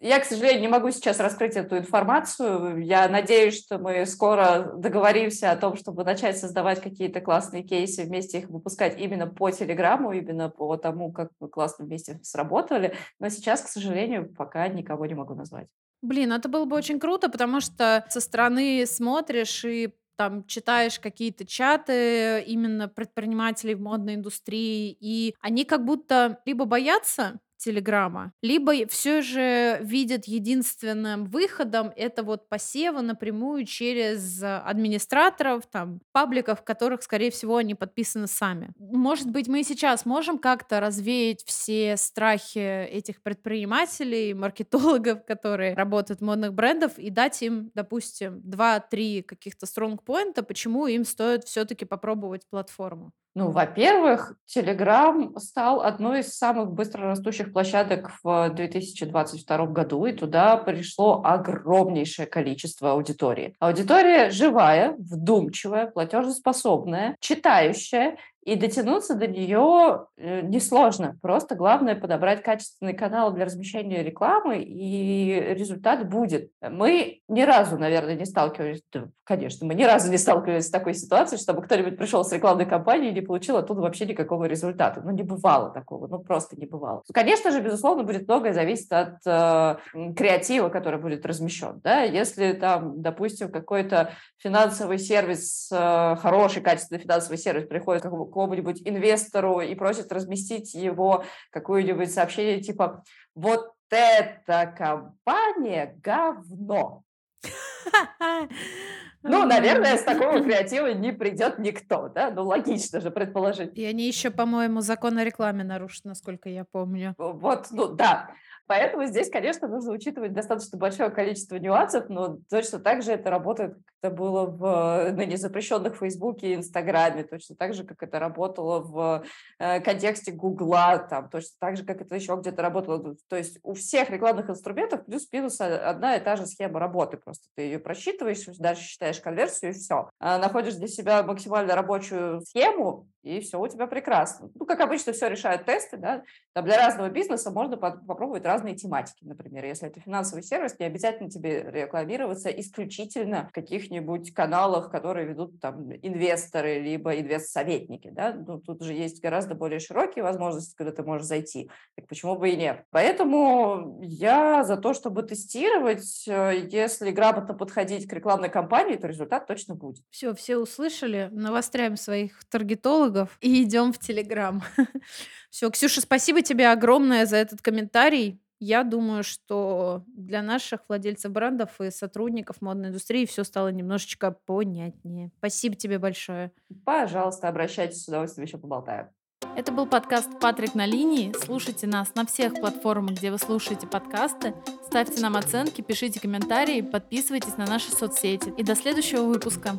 [0.03, 2.85] я, к сожалению, не могу сейчас раскрыть эту информацию.
[2.85, 8.41] Я надеюсь, что мы скоро договоримся о том, чтобы начать создавать какие-то классные кейсы, вместе
[8.41, 12.97] их выпускать именно по Телеграмму, именно по тому, как мы классно вместе сработали.
[13.21, 15.69] Но сейчас, к сожалению, пока никого не могу назвать.
[16.03, 21.47] Блин, это было бы очень круто, потому что со стороны смотришь и там читаешь какие-то
[21.47, 29.23] чаты именно предпринимателей в модной индустрии, и они как будто либо боятся Телеграма, либо все
[29.23, 37.31] же видят единственным выходом это вот посевы напрямую через администраторов, там, пабликов, в которых, скорее
[37.31, 38.73] всего, они подписаны сами.
[38.79, 46.25] Может быть, мы сейчас можем как-то развеять все страхи этих предпринимателей, маркетологов, которые работают в
[46.25, 53.13] модных брендов, и дать им, допустим, 2-3 каких-то стронгпоинта, почему им стоит все-таки попробовать платформу.
[53.35, 61.23] Ну, во-первых, Telegram стал одной из самых быстрорастущих площадок в 2022 году, и туда пришло
[61.25, 63.55] огромнейшее количество аудитории.
[63.59, 71.17] Аудитория живая, вдумчивая, платежеспособная, читающая И дотянуться до нее э, несложно.
[71.23, 76.51] Просто главное подобрать качественный канал для размещения рекламы, и результат будет.
[76.61, 80.95] Мы ни разу, наверное, не сталкивались, да, конечно, мы ни разу не сталкивались с такой
[80.95, 85.01] ситуацией, чтобы кто-нибудь пришел с рекламной кампании и не получил оттуда вообще никакого результата.
[85.05, 87.03] Ну, не бывало такого, ну, просто не бывало.
[87.13, 89.77] Конечно же, безусловно, будет многое зависеть от э,
[90.17, 91.81] креатива, который будет размещен.
[91.83, 92.03] Да?
[92.03, 99.61] Если там, допустим, какой-то финансовый сервис, э, хороший, качественный финансовый сервис приходит к какому-нибудь инвестору
[99.61, 103.05] и просит разместить его какое-нибудь сообщение типа
[103.35, 107.03] «Вот эта компания говно».
[109.23, 112.31] Ну, наверное, с такого креатива не придет никто, да?
[112.31, 113.77] Ну, логично же предположить.
[113.77, 117.15] И они еще, по-моему, закон о рекламе нарушат, насколько я помню.
[117.19, 118.31] Вот, ну да.
[118.67, 123.75] Поэтому здесь, конечно, нужно учитывать достаточно большое количество нюансов, но точно так же это работает,
[123.75, 128.81] как это было в ныне запрещенных Фейсбуке и Инстаграме, точно так же, как это работало
[128.81, 129.25] в
[129.59, 133.17] э, контексте Гугла, там, точно так же, как это еще где-то работало.
[133.29, 137.17] То есть у всех рекламных инструментов плюс-минус одна и та же схема работы.
[137.17, 140.09] Просто ты ее просчитываешь, дальше считаешь конверсию и все.
[140.19, 144.51] А находишь для себя максимально рабочую схему, и все у тебя прекрасно.
[144.55, 146.23] Ну, как обычно, все решают тесты, да.
[146.53, 149.65] Там для разного бизнеса можно попробовать разные тематики, например.
[149.65, 155.93] Если это финансовый сервис, не обязательно тебе рекламироваться исключительно в каких-нибудь каналах, которые ведут там
[155.93, 158.33] инвесторы, либо инвест-советники, да.
[158.33, 161.71] Ну, тут же есть гораздо более широкие возможности, когда ты можешь зайти.
[161.95, 162.85] Так почему бы и нет?
[162.91, 169.75] Поэтому я за то, чтобы тестировать, если грамотно подходить к рекламной кампании, то результат точно
[169.75, 170.03] будет.
[170.11, 174.63] Все, все услышали, навостряем своих таргетологов, психологов и идем в Телеграм.
[175.51, 178.41] Все, Ксюша, спасибо тебе огромное за этот комментарий.
[178.59, 185.33] Я думаю, что для наших владельцев брендов и сотрудников модной индустрии все стало немножечко понятнее.
[185.39, 186.53] Спасибо тебе большое.
[186.85, 189.09] Пожалуйста, обращайтесь, с удовольствием еще поболтаем.
[189.57, 191.35] Это был подкаст «Патрик на линии».
[191.45, 194.55] Слушайте нас на всех платформах, где вы слушаете подкасты.
[194.87, 198.55] Ставьте нам оценки, пишите комментарии, подписывайтесь на наши соцсети.
[198.57, 199.73] И до следующего выпуска.